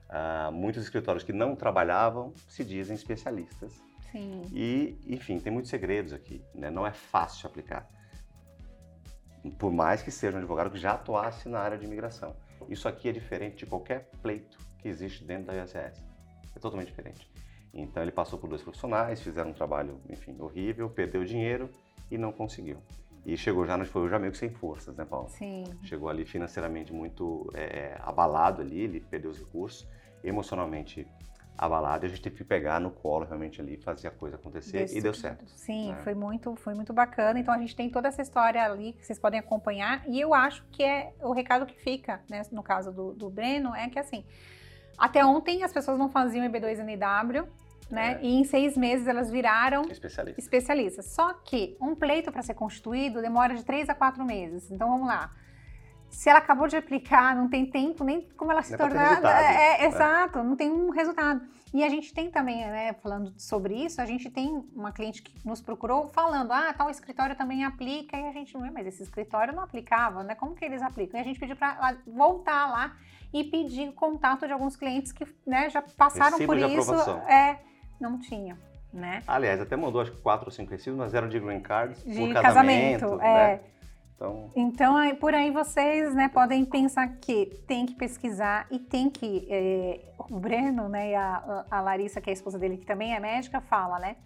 uh, 0.09 0.53
muitos 0.53 0.85
escritórios 0.85 1.25
que 1.25 1.33
não 1.33 1.57
trabalhavam 1.57 2.33
se 2.47 2.63
dizem 2.63 2.95
especialistas. 2.95 3.73
Sim. 4.13 4.43
E, 4.53 4.97
enfim, 5.09 5.41
tem 5.41 5.53
muitos 5.53 5.71
segredos 5.71 6.13
aqui, 6.13 6.41
né? 6.55 6.71
Não 6.71 6.87
é 6.87 6.93
fácil 6.93 7.49
aplicar 7.49 7.89
por 9.51 9.73
mais 9.73 10.03
que 10.03 10.11
seja 10.11 10.37
um 10.37 10.39
advogado 10.39 10.71
que 10.71 10.79
já 10.79 10.93
atuasse 10.93 11.49
na 11.49 11.59
área 11.59 11.79
de 11.79 11.85
imigração. 11.85 12.35
Isso 12.69 12.89
aqui 12.89 13.09
é 13.09 13.13
diferente 13.13 13.59
de 13.59 13.67
qualquer 13.67 14.11
pleito 14.23 14.59
que 14.79 14.89
existe 14.89 15.25
dentro 15.25 15.47
da 15.47 15.65
ISS. 15.65 16.05
É 16.55 16.59
totalmente 16.61 16.89
diferente. 16.89 17.29
Então 17.73 18.03
ele 18.03 18.13
passou 18.13 18.39
por 18.39 18.49
dois 18.49 18.63
profissionais, 18.63 19.21
fizeram 19.21 19.51
um 19.51 19.55
trabalho, 19.55 20.01
enfim, 20.09 20.37
horrível, 20.41 20.89
perdeu 20.91 21.25
dinheiro 21.25 21.71
e 22.11 22.19
não 22.19 22.33
conseguiu. 22.33 22.79
E 23.25 23.37
chegou 23.37 23.67
já, 23.67 23.83
foi 23.85 24.09
já 24.09 24.19
meio 24.19 24.33
que 24.33 24.39
sem 24.39 24.49
forças, 24.51 24.97
né, 24.97 25.05
Paulo? 25.05 25.29
Sim. 25.29 25.65
Chegou 25.83 26.09
ali 26.09 26.25
financeiramente 26.25 26.93
muito 26.93 27.51
é, 27.55 27.99
abalado 28.01 28.63
ali, 28.63 28.81
ele 28.81 29.01
perdeu 29.01 29.31
os 29.31 29.39
recursos, 29.39 29.87
emocionalmente 30.25 31.07
abalado, 31.59 32.07
a 32.07 32.09
gente 32.09 32.23
teve 32.23 32.37
que 32.37 32.45
pegar 32.45 32.81
no 32.81 32.91
colo 32.91 33.25
realmente 33.27 33.61
ali, 33.61 33.77
fazer 33.77 34.07
a 34.07 34.11
coisa 34.13 34.37
acontecer 34.37 34.87
e 34.97 35.01
deu 35.01 35.13
certo. 35.13 35.45
Sim, 35.49 35.93
né? 35.93 36.01
foi 36.05 36.15
muito, 36.15 36.55
foi 36.55 36.73
muito 36.73 36.93
bacana. 36.93 37.41
Então 37.41 37.53
a 37.53 37.59
gente 37.59 37.75
tem 37.75 37.91
toda 37.91 38.07
essa 38.07 38.23
história 38.23 38.65
ali 38.65 38.93
que 38.93 39.05
vocês 39.05 39.19
podem 39.19 39.41
acompanhar 39.41 40.05
e 40.07 40.21
eu 40.21 40.33
acho 40.33 40.65
que 40.71 40.85
é 40.85 41.13
o 41.21 41.33
recado 41.33 41.67
que 41.67 41.75
fica, 41.75 42.21
né, 42.31 42.43
no 42.53 42.63
caso 42.63 42.93
do, 42.93 43.13
do 43.13 43.29
Breno, 43.29 43.75
é 43.75 43.89
que 43.89 43.99
assim, 43.99 44.25
até 44.97 45.25
ontem 45.25 45.65
as 45.65 45.73
pessoas 45.73 45.99
não 45.99 46.09
faziam 46.09 46.49
EB2NW, 46.49 47.49
né? 47.91 48.19
É. 48.21 48.25
E 48.25 48.35
em 48.35 48.45
seis 48.45 48.77
meses 48.77 49.09
elas 49.09 49.31
viraram 49.31 49.83
especialistas. 49.91 50.45
especialistas. 50.45 51.07
Só 51.07 51.33
que 51.33 51.77
um 51.81 51.95
pleito 51.95 52.31
para 52.31 52.43
ser 52.43 52.55
constituído 52.55 53.21
demora 53.21 53.55
de 53.55 53.65
três 53.65 53.89
a 53.89 53.95
quatro 53.95 54.25
meses. 54.25 54.71
Então 54.71 54.89
vamos 54.89 55.09
lá. 55.09 55.33
Se 56.11 56.29
ela 56.29 56.39
acabou 56.39 56.67
de 56.67 56.77
aplicar, 56.77 57.35
não 57.37 57.49
tem 57.49 57.67
tempo 57.67 58.03
nem 58.05 58.23
como 58.37 58.51
ela 58.51 58.63
se 58.63 58.77
pra 58.77 58.89
ter 58.89 58.95
tornar. 58.95 59.25
É, 59.25 59.55
é, 59.77 59.79
né? 59.79 59.87
exato, 59.87 60.43
não 60.43 60.57
tem 60.57 60.71
um 60.71 60.91
resultado. 60.91 61.41
E 61.73 61.85
a 61.85 61.89
gente 61.89 62.15
tem 62.15 62.31
também, 62.31 62.59
né, 62.59 62.95
falando 62.95 63.33
sobre 63.37 63.75
isso, 63.75 64.01
a 64.01 64.07
gente 64.07 64.31
tem 64.31 64.65
uma 64.75 64.91
cliente 64.91 65.23
que 65.23 65.35
nos 65.47 65.61
procurou 65.61 66.09
falando, 66.09 66.51
ah, 66.53 66.73
tal 66.73 66.89
escritório 66.89 67.37
também 67.37 67.65
aplica, 67.65 68.17
e 68.17 68.27
a 68.27 68.33
gente, 68.33 68.57
"Ué, 68.57 68.71
mas 68.71 68.87
esse 68.87 69.03
escritório 69.03 69.55
não 69.55 69.63
aplicava, 69.63 70.23
né? 70.23 70.35
Como 70.35 70.55
que 70.55 70.65
eles 70.65 70.81
aplicam? 70.81 71.21
E 71.21 71.23
a 71.23 71.25
gente 71.25 71.39
pediu 71.39 71.57
para 71.57 71.75
ela 71.77 71.99
voltar 72.07 72.67
lá 72.71 72.97
e 73.33 73.45
pedir 73.45 73.93
contato 73.93 74.47
de 74.47 74.53
alguns 74.53 74.77
clientes 74.77 75.13
que 75.13 75.27
né, 75.47 75.69
já 75.69 75.83
passaram 75.83 76.39
Recibo 76.39 76.53
por 76.53 76.57
isso. 76.57 76.91
aprovação. 76.91 77.19
É, 77.29 77.59
não 78.01 78.19
tinha, 78.19 78.59
né? 78.93 79.23
Aliás, 79.27 79.61
até 79.61 79.77
mandou 79.77 80.01
acho 80.01 80.13
que 80.13 80.21
quatro 80.23 80.47
ou 80.47 80.51
cinco 80.51 80.71
recibos, 80.71 80.99
mas 80.99 81.13
eram 81.13 81.29
de 81.29 81.39
green 81.39 81.61
cards 81.61 82.03
De 82.03 82.19
por 82.19 82.33
casamento, 82.33 83.01
casamento, 83.01 83.23
é. 83.23 83.57
né? 83.57 83.61
Então, 84.19 84.51
Então, 84.57 84.97
aí, 84.97 85.15
por 85.15 85.33
aí 85.33 85.51
vocês 85.53 86.13
né, 86.13 86.29
podem 86.29 86.65
pensar 86.65 87.07
que 87.21 87.47
tem 87.69 87.87
que 87.87 87.95
pesquisar 87.95 88.67
e 88.69 88.79
tem 88.79 89.09
que. 89.09 89.47
é, 89.49 90.01
o 90.29 90.39
Breno 90.41 90.89
né, 90.89 91.13
e 91.13 91.15
a, 91.15 91.65
a 91.71 91.81
Larissa, 91.81 92.21
que 92.21 92.29
é 92.29 92.33
a 92.33 92.35
esposa 92.35 92.59
dele, 92.59 92.77
que 92.77 92.85
também 92.85 93.15
é 93.15 93.21
médica, 93.21 93.61
fala, 93.61 94.01
né? 94.01 94.17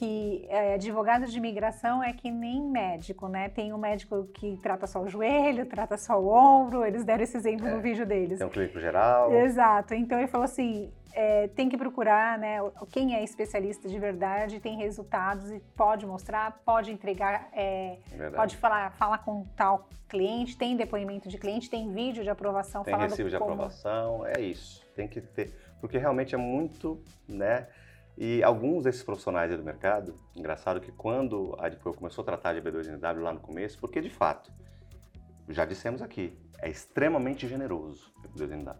Que 0.00 0.46
é, 0.48 0.72
advogado 0.76 1.26
de 1.26 1.36
imigração 1.36 2.02
é 2.02 2.14
que 2.14 2.30
nem 2.30 2.62
médico, 2.62 3.28
né? 3.28 3.50
Tem 3.50 3.70
um 3.70 3.76
médico 3.76 4.24
que 4.32 4.56
trata 4.62 4.86
só 4.86 5.02
o 5.02 5.06
joelho, 5.06 5.66
trata 5.66 5.98
só 5.98 6.18
o 6.18 6.26
ombro, 6.26 6.86
eles 6.86 7.04
deram 7.04 7.22
esse 7.22 7.36
exemplo 7.36 7.68
no 7.68 7.82
vídeo 7.82 8.06
deles. 8.06 8.38
tem 8.38 8.46
um 8.46 8.50
clínico 8.50 8.80
geral. 8.80 9.30
Exato. 9.30 9.92
Então 9.92 10.16
ele 10.18 10.26
falou 10.26 10.46
assim: 10.46 10.90
é, 11.12 11.48
tem 11.48 11.68
que 11.68 11.76
procurar, 11.76 12.38
né? 12.38 12.60
Quem 12.90 13.14
é 13.14 13.22
especialista 13.22 13.90
de 13.90 13.98
verdade, 13.98 14.58
tem 14.58 14.78
resultados 14.78 15.50
e 15.50 15.60
pode 15.76 16.06
mostrar, 16.06 16.62
pode 16.64 16.90
entregar, 16.90 17.50
é, 17.52 17.98
pode 18.34 18.56
falar, 18.56 18.92
falar 18.92 19.18
com 19.18 19.44
tal 19.54 19.86
cliente, 20.08 20.56
tem 20.56 20.78
depoimento 20.78 21.28
de 21.28 21.36
cliente, 21.36 21.68
tem 21.68 21.92
vídeo 21.92 22.22
de 22.24 22.30
aprovação 22.30 22.82
Tem 22.84 22.96
recibo 22.96 23.28
de 23.28 23.36
como- 23.38 23.52
aprovação, 23.52 24.24
é 24.26 24.40
isso. 24.40 24.82
Tem 24.96 25.06
que 25.06 25.20
ter. 25.20 25.54
Porque 25.78 25.98
realmente 25.98 26.34
é 26.34 26.38
muito, 26.38 26.98
né? 27.28 27.66
E 28.22 28.42
alguns 28.42 28.84
desses 28.84 29.02
profissionais 29.02 29.50
aí 29.50 29.56
do 29.56 29.64
mercado, 29.64 30.14
engraçado 30.36 30.78
que 30.78 30.92
quando 30.92 31.56
a 31.58 31.64
Adipro 31.64 31.94
começou 31.94 32.20
a 32.20 32.24
tratar 32.26 32.52
de 32.52 32.60
B2NW 32.60 33.18
lá 33.18 33.32
no 33.32 33.40
começo, 33.40 33.78
porque 33.78 33.98
de 33.98 34.10
fato, 34.10 34.52
já 35.48 35.64
dissemos 35.64 36.02
aqui, 36.02 36.38
é 36.58 36.68
extremamente 36.68 37.48
generoso 37.48 38.12
o 38.18 38.28
B2NW. 38.28 38.76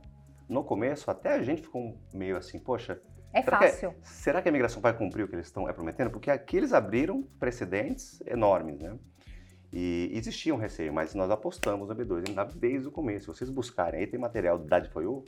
No 0.46 0.62
começo, 0.62 1.10
até 1.10 1.30
a 1.32 1.42
gente 1.42 1.62
ficou 1.62 1.98
meio 2.12 2.36
assim, 2.36 2.58
poxa, 2.58 3.00
É 3.32 3.40
será 3.42 3.58
que, 3.60 3.68
fácil. 3.68 3.94
será 4.02 4.42
que 4.42 4.48
a 4.48 4.50
imigração 4.50 4.82
vai 4.82 4.92
cumprir 4.92 5.22
o 5.24 5.28
que 5.28 5.34
eles 5.34 5.46
estão 5.46 5.66
é, 5.66 5.72
prometendo? 5.72 6.10
Porque 6.10 6.30
aqui 6.30 6.58
eles 6.58 6.74
abriram 6.74 7.22
precedentes 7.38 8.20
enormes, 8.26 8.78
né? 8.78 8.98
E 9.72 10.10
existia 10.12 10.54
um 10.54 10.58
receio, 10.58 10.92
mas 10.92 11.14
nós 11.14 11.30
apostamos 11.30 11.88
na 11.88 11.94
B2NW 11.94 12.56
desde 12.56 12.88
o 12.88 12.92
começo. 12.92 13.32
Se 13.32 13.38
vocês 13.38 13.48
buscarem, 13.48 14.00
aí 14.00 14.06
tem 14.06 14.20
material 14.20 14.58
da 14.58 14.80
DFOU 14.80 15.24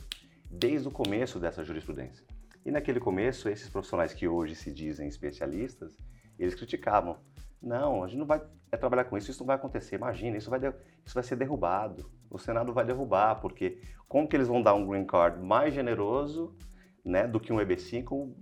desde 0.50 0.86
o 0.86 0.90
começo 0.90 1.38
dessa 1.38 1.64
jurisprudência. 1.64 2.26
E 2.64 2.70
naquele 2.70 3.00
começo, 3.00 3.48
esses 3.48 3.68
profissionais 3.68 4.14
que 4.14 4.28
hoje 4.28 4.54
se 4.54 4.72
dizem 4.72 5.08
especialistas, 5.08 5.98
eles 6.38 6.54
criticavam. 6.54 7.18
Não, 7.60 8.02
a 8.02 8.08
gente 8.08 8.18
não 8.18 8.26
vai 8.26 8.42
é, 8.70 8.76
trabalhar 8.76 9.04
com 9.04 9.16
isso, 9.16 9.30
isso 9.30 9.40
não 9.40 9.46
vai 9.46 9.56
acontecer. 9.56 9.96
Imagina, 9.96 10.36
isso 10.36 10.50
vai, 10.50 10.60
isso 11.04 11.14
vai 11.14 11.22
ser 11.22 11.36
derrubado. 11.36 12.10
O 12.30 12.38
Senado 12.38 12.72
vai 12.72 12.84
derrubar, 12.84 13.36
porque 13.36 13.80
como 14.08 14.28
que 14.28 14.36
eles 14.36 14.48
vão 14.48 14.62
dar 14.62 14.74
um 14.74 14.86
green 14.86 15.04
card 15.04 15.40
mais 15.40 15.74
generoso 15.74 16.56
né, 17.04 17.26
do 17.26 17.40
que 17.40 17.52
um 17.52 17.56
EB5, 17.56 18.32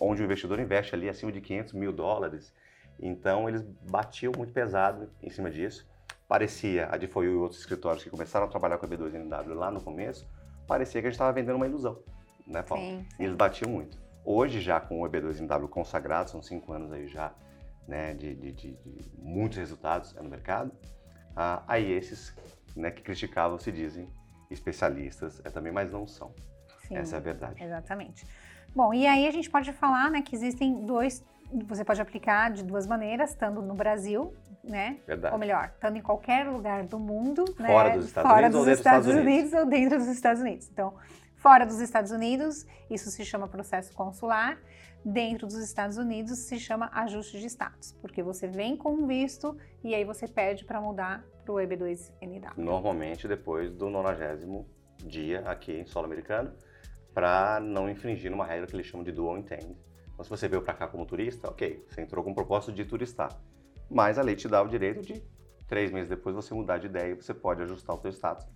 onde 0.00 0.22
o 0.22 0.24
investidor 0.24 0.60
investe 0.60 0.94
ali 0.94 1.08
acima 1.08 1.32
de 1.32 1.40
500 1.40 1.72
mil 1.72 1.92
dólares? 1.92 2.52
Então, 3.00 3.48
eles 3.48 3.62
batiam 3.90 4.32
muito 4.36 4.52
pesado 4.52 5.10
em 5.22 5.30
cima 5.30 5.50
disso. 5.50 5.88
Parecia, 6.28 6.88
a 6.90 6.96
de 6.96 7.06
foi 7.06 7.26
e 7.26 7.28
outros 7.30 7.60
escritórios 7.60 8.04
que 8.04 8.10
começaram 8.10 8.46
a 8.46 8.48
trabalhar 8.48 8.76
com 8.76 8.86
a 8.86 8.88
B2NW 8.88 9.54
lá 9.54 9.70
no 9.70 9.80
começo, 9.80 10.28
parecia 10.66 11.00
que 11.00 11.06
a 11.06 11.10
gente 11.10 11.14
estava 11.14 11.32
vendendo 11.32 11.56
uma 11.56 11.66
ilusão, 11.66 12.02
né, 12.48 12.62
Paulo? 12.62 12.84
Sim, 12.84 13.06
E 13.18 13.22
eles 13.22 13.32
sim. 13.32 13.36
batiam 13.36 13.70
muito. 13.70 13.98
Hoje, 14.24 14.60
já 14.60 14.80
com 14.80 15.00
o 15.00 15.08
EB2NW 15.08 15.68
consagrado, 15.68 16.30
são 16.30 16.42
cinco 16.42 16.72
anos 16.72 16.92
aí 16.92 17.06
já, 17.06 17.32
né, 17.86 18.14
de, 18.14 18.34
de- 18.34 18.52
de- 18.52 18.72
de 18.72 19.10
muitos 19.18 19.56
resultados 19.58 20.12
no 20.14 20.28
mercado, 20.28 20.72
ah, 21.36 21.62
aí 21.66 21.90
esses 21.92 22.34
né, 22.76 22.90
que 22.90 23.02
criticavam 23.02 23.58
se 23.58 23.72
dizem 23.72 24.08
especialistas, 24.50 25.40
é 25.44 25.50
também, 25.50 25.72
mas 25.72 25.90
não 25.90 26.06
são. 26.06 26.32
sim. 26.86 26.96
Essa 26.96 27.16
é 27.16 27.18
a 27.18 27.20
verdade. 27.20 27.62
Exatamente. 27.62 28.26
Bom, 28.74 28.92
e 28.92 29.06
aí 29.06 29.26
a 29.26 29.30
gente 29.30 29.48
pode 29.50 29.72
falar, 29.72 30.10
né, 30.10 30.20
que 30.22 30.34
existem 30.34 30.84
dois, 30.84 31.24
você 31.66 31.84
pode 31.84 32.00
aplicar 32.00 32.50
de 32.50 32.62
duas 32.62 32.86
maneiras, 32.86 33.30
estando 33.30 33.62
no 33.62 33.74
Brasil, 33.74 34.34
né, 34.62 34.98
Verdade. 35.06 35.32
ou 35.32 35.38
melhor, 35.38 35.70
estando 35.74 35.96
em 35.96 36.02
qualquer 36.02 36.46
lugar 36.46 36.84
do 36.84 36.98
mundo, 36.98 37.44
né, 37.58 37.66
Fora 37.68 37.90
dos 37.90 38.04
Estados 38.06 38.30
fora 38.30 38.42
Unidos 38.46 38.58
ou 38.60 38.64
dos 38.66 38.66
dentro 38.66 38.76
dos 38.76 38.78
Estados 38.80 39.06
Estados 39.06 39.26
Unidos 39.26 39.52
ou 39.54 39.66
dentro 39.66 39.98
dos 39.98 40.08
Estados 40.08 40.42
Unidos. 40.42 40.68
Então, 40.70 40.94
fora 41.38 41.64
dos 41.64 41.80
Estados 41.80 42.10
Unidos, 42.10 42.66
isso 42.90 43.10
se 43.10 43.24
chama 43.24 43.48
processo 43.48 43.92
consular. 43.94 44.58
Dentro 45.04 45.46
dos 45.46 45.58
Estados 45.58 45.96
Unidos 45.96 46.40
se 46.40 46.58
chama 46.58 46.90
ajuste 46.92 47.40
de 47.40 47.46
status, 47.46 47.92
porque 48.00 48.22
você 48.22 48.48
vem 48.48 48.76
com 48.76 48.92
um 48.92 49.06
visto 49.06 49.56
e 49.82 49.94
aí 49.94 50.04
você 50.04 50.26
pede 50.26 50.64
para 50.64 50.80
mudar 50.80 51.24
para 51.44 51.52
o 51.52 51.56
EB2NW. 51.56 52.56
Normalmente 52.56 53.28
depois 53.28 53.70
do 53.70 53.88
90 53.88 54.66
dia 55.06 55.40
aqui 55.42 55.72
em 55.72 55.86
solo 55.86 56.06
americano, 56.06 56.52
para 57.14 57.60
não 57.60 57.88
infringir 57.88 58.30
numa 58.30 58.44
regra 58.44 58.66
que 58.66 58.74
eles 58.74 58.86
chamam 58.86 59.04
de 59.04 59.12
dual 59.12 59.38
intend. 59.38 59.76
Então, 60.12 60.24
se 60.24 60.30
você 60.30 60.48
veio 60.48 60.62
para 60.62 60.74
cá 60.74 60.88
como 60.88 61.06
turista, 61.06 61.48
ok, 61.48 61.86
você 61.88 62.00
entrou 62.00 62.24
com 62.24 62.32
o 62.32 62.34
propósito 62.34 62.72
de 62.72 62.84
turistar. 62.84 63.40
Mas 63.88 64.18
a 64.18 64.22
lei 64.22 64.34
te 64.34 64.48
dá 64.48 64.60
o 64.60 64.68
direito 64.68 65.00
de, 65.00 65.22
três 65.68 65.92
meses 65.92 66.08
depois, 66.08 66.34
você 66.34 66.52
mudar 66.52 66.78
de 66.78 66.86
ideia 66.86 67.12
e 67.12 67.14
você 67.14 67.32
pode 67.32 67.62
ajustar 67.62 67.96
o 67.96 68.00
seu 68.00 68.10
status 68.10 68.46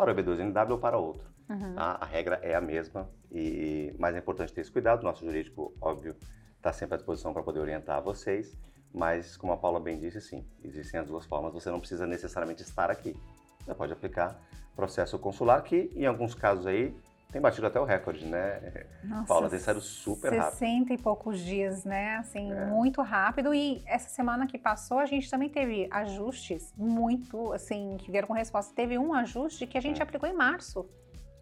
para 0.00 0.12
o 0.12 0.14
EB2NW 0.14 0.70
ou 0.70 0.78
para 0.78 0.96
outro. 0.96 1.28
Uhum. 1.48 1.74
tá? 1.74 1.98
A 2.00 2.06
regra 2.06 2.40
é 2.42 2.54
a 2.54 2.60
mesma, 2.60 3.08
e 3.30 3.94
mas 3.98 4.14
é 4.14 4.18
importante 4.18 4.52
ter 4.52 4.62
esse 4.62 4.70
cuidado. 4.70 5.02
Nosso 5.02 5.24
jurídico, 5.24 5.74
óbvio, 5.80 6.16
está 6.56 6.72
sempre 6.72 6.94
à 6.94 6.96
disposição 6.96 7.32
para 7.32 7.42
poder 7.42 7.60
orientar 7.60 8.02
vocês. 8.02 8.56
Mas, 8.92 9.36
como 9.36 9.52
a 9.52 9.56
Paula 9.56 9.78
bem 9.78 9.98
disse, 9.98 10.20
sim, 10.20 10.44
existem 10.64 10.98
as 10.98 11.06
duas 11.06 11.24
formas. 11.24 11.52
Você 11.52 11.70
não 11.70 11.78
precisa 11.78 12.06
necessariamente 12.06 12.62
estar 12.62 12.90
aqui. 12.90 13.16
Você 13.64 13.74
pode 13.74 13.92
aplicar 13.92 14.40
processo 14.74 15.18
consular, 15.18 15.62
que 15.62 15.92
em 15.94 16.06
alguns 16.06 16.34
casos 16.34 16.66
aí 16.66 16.96
tem 17.32 17.40
batido 17.40 17.66
até 17.66 17.78
o 17.80 17.84
recorde, 17.84 18.24
né? 18.26 18.86
Nossa, 19.04 19.26
Paula, 19.26 19.48
tem 19.50 19.58
saído 19.58 19.80
super 19.80 20.32
rápido. 20.32 20.58
60 20.58 20.92
e 20.94 20.98
poucos 20.98 21.38
dias, 21.40 21.84
né? 21.84 22.16
Assim, 22.16 22.52
É. 22.52 22.64
muito 22.66 23.00
rápido. 23.02 23.54
E 23.54 23.82
essa 23.86 24.08
semana 24.08 24.46
que 24.46 24.58
passou, 24.58 24.98
a 24.98 25.06
gente 25.06 25.30
também 25.30 25.48
teve 25.48 25.88
ajustes 25.90 26.72
muito, 26.76 27.52
assim, 27.52 27.96
que 27.98 28.10
vieram 28.10 28.26
com 28.28 28.34
resposta. 28.34 28.74
Teve 28.74 28.98
um 28.98 29.14
ajuste 29.14 29.66
que 29.66 29.78
a 29.78 29.80
gente 29.80 30.00
Hum. 30.00 30.02
aplicou 30.02 30.28
em 30.28 30.32
março. 30.34 30.88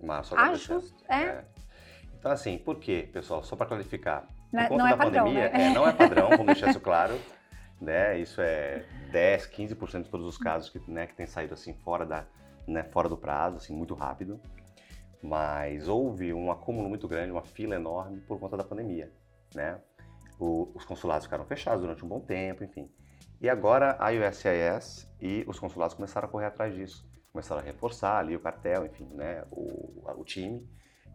Março 0.02 0.34
agora 0.34 0.52
dezembro. 0.52 0.84
é. 1.08 1.44
Então, 2.18 2.32
assim, 2.32 2.58
por 2.58 2.78
quê, 2.78 3.08
pessoal? 3.12 3.42
Só 3.42 3.56
para 3.56 3.66
clarificar. 3.66 4.26
Não 4.52 4.60
é- 4.62 4.68
não 4.70 4.86
é 4.86 4.90
da 4.90 4.96
padrão, 4.96 5.24
pandemia, 5.24 5.50
né? 5.50 5.66
é, 5.66 5.74
não 5.74 5.86
é 5.88 5.92
padrão, 5.92 6.28
vamos 6.30 6.46
deixar 6.46 6.68
isso 6.70 6.80
claro. 6.80 7.18
Né? 7.80 8.18
Isso 8.18 8.40
é 8.40 8.84
10, 9.12 9.46
15% 9.46 10.04
de 10.04 10.10
todos 10.10 10.26
os 10.26 10.36
casos 10.36 10.68
que, 10.68 10.80
né, 10.90 11.06
que 11.06 11.14
tem 11.14 11.26
saído 11.26 11.54
assim 11.54 11.72
fora, 11.74 12.04
da, 12.04 12.24
né, 12.66 12.82
fora 12.82 13.08
do 13.08 13.16
prazo, 13.16 13.56
assim, 13.58 13.72
muito 13.72 13.94
rápido. 13.94 14.40
Mas 15.22 15.88
houve 15.88 16.32
um 16.32 16.50
acúmulo 16.50 16.88
muito 16.88 17.08
grande, 17.08 17.32
uma 17.32 17.42
fila 17.42 17.74
enorme 17.74 18.20
por 18.20 18.38
conta 18.38 18.56
da 18.56 18.64
pandemia. 18.64 19.12
Né? 19.54 19.80
O- 20.38 20.70
os 20.74 20.84
consulados 20.84 21.24
ficaram 21.26 21.44
fechados 21.44 21.80
durante 21.80 22.04
um 22.04 22.08
bom 22.08 22.20
tempo, 22.20 22.62
enfim. 22.62 22.88
E 23.40 23.48
agora 23.48 23.96
a 23.98 24.10
USCIS 24.10 25.08
e 25.20 25.44
os 25.46 25.58
consulados 25.58 25.94
começaram 25.94 26.28
a 26.28 26.30
correr 26.30 26.46
atrás 26.46 26.74
disso. 26.74 27.08
Começaram 27.32 27.60
a 27.60 27.64
reforçar 27.64 28.18
ali 28.18 28.34
o 28.34 28.40
cartel, 28.40 28.86
enfim, 28.86 29.08
né, 29.14 29.44
o, 29.50 30.02
o 30.16 30.24
time. 30.24 30.66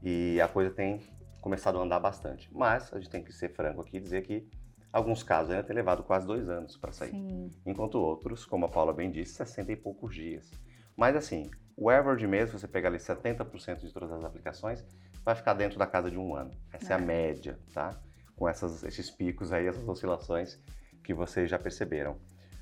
E 0.01 0.39
a 0.41 0.47
coisa 0.47 0.69
tem 0.71 1.01
começado 1.41 1.77
a 1.79 1.81
andar 1.81 1.99
bastante. 1.99 2.49
Mas 2.53 2.93
a 2.93 2.99
gente 2.99 3.09
tem 3.09 3.23
que 3.23 3.31
ser 3.33 3.49
franco 3.49 3.81
aqui 3.81 3.97
e 3.97 3.99
dizer 3.99 4.21
que 4.23 4.47
alguns 4.91 5.23
casos 5.23 5.51
ainda 5.51 5.63
têm 5.63 5.75
levado 5.75 6.03
quase 6.03 6.25
dois 6.25 6.47
anos 6.47 6.77
para 6.77 6.91
sair. 6.91 7.11
Sim. 7.11 7.49
Enquanto 7.65 7.95
outros, 7.95 8.45
como 8.45 8.65
a 8.65 8.69
Paula 8.69 8.93
bem 8.93 9.11
disse, 9.11 9.33
60 9.35 9.71
e 9.71 9.75
poucos 9.75 10.13
dias. 10.15 10.49
Mas 10.95 11.15
assim, 11.15 11.49
o 11.75 11.89
average 11.89 12.27
mesmo, 12.27 12.57
você 12.59 12.67
pegar 12.67 12.89
ali 12.89 12.97
70% 12.97 13.79
de 13.79 13.91
todas 13.93 14.11
as 14.11 14.23
aplicações, 14.23 14.85
vai 15.23 15.35
ficar 15.35 15.53
dentro 15.53 15.77
da 15.79 15.87
casa 15.87 16.09
de 16.11 16.17
um 16.17 16.35
ano. 16.35 16.51
Essa 16.71 16.93
é, 16.93 16.95
a 16.95 16.99
É. 16.99 17.01
média, 17.01 17.59
tá? 17.73 17.99
Com 18.35 18.47
essas, 18.47 18.83
esses 18.83 19.09
picos 19.09 19.51
aí, 19.51 19.67
essas 19.67 19.87
oscilações 19.87 20.59
que 21.03 21.13
vocês 21.13 21.49
já 21.49 21.57
perceberam. 21.59 22.19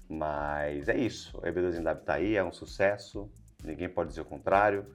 Mas 0.10 0.89
é 0.89 0.97
isso, 0.97 1.38
o 1.38 1.41
EB2NW 1.41 2.00
está 2.00 2.15
aí, 2.15 2.36
é 2.36 2.43
um 2.43 2.52
sucesso, 2.52 3.32
ninguém 3.63 3.88
pode 3.89 4.10
dizer 4.10 4.21
o 4.21 4.26
contrário. 4.26 4.86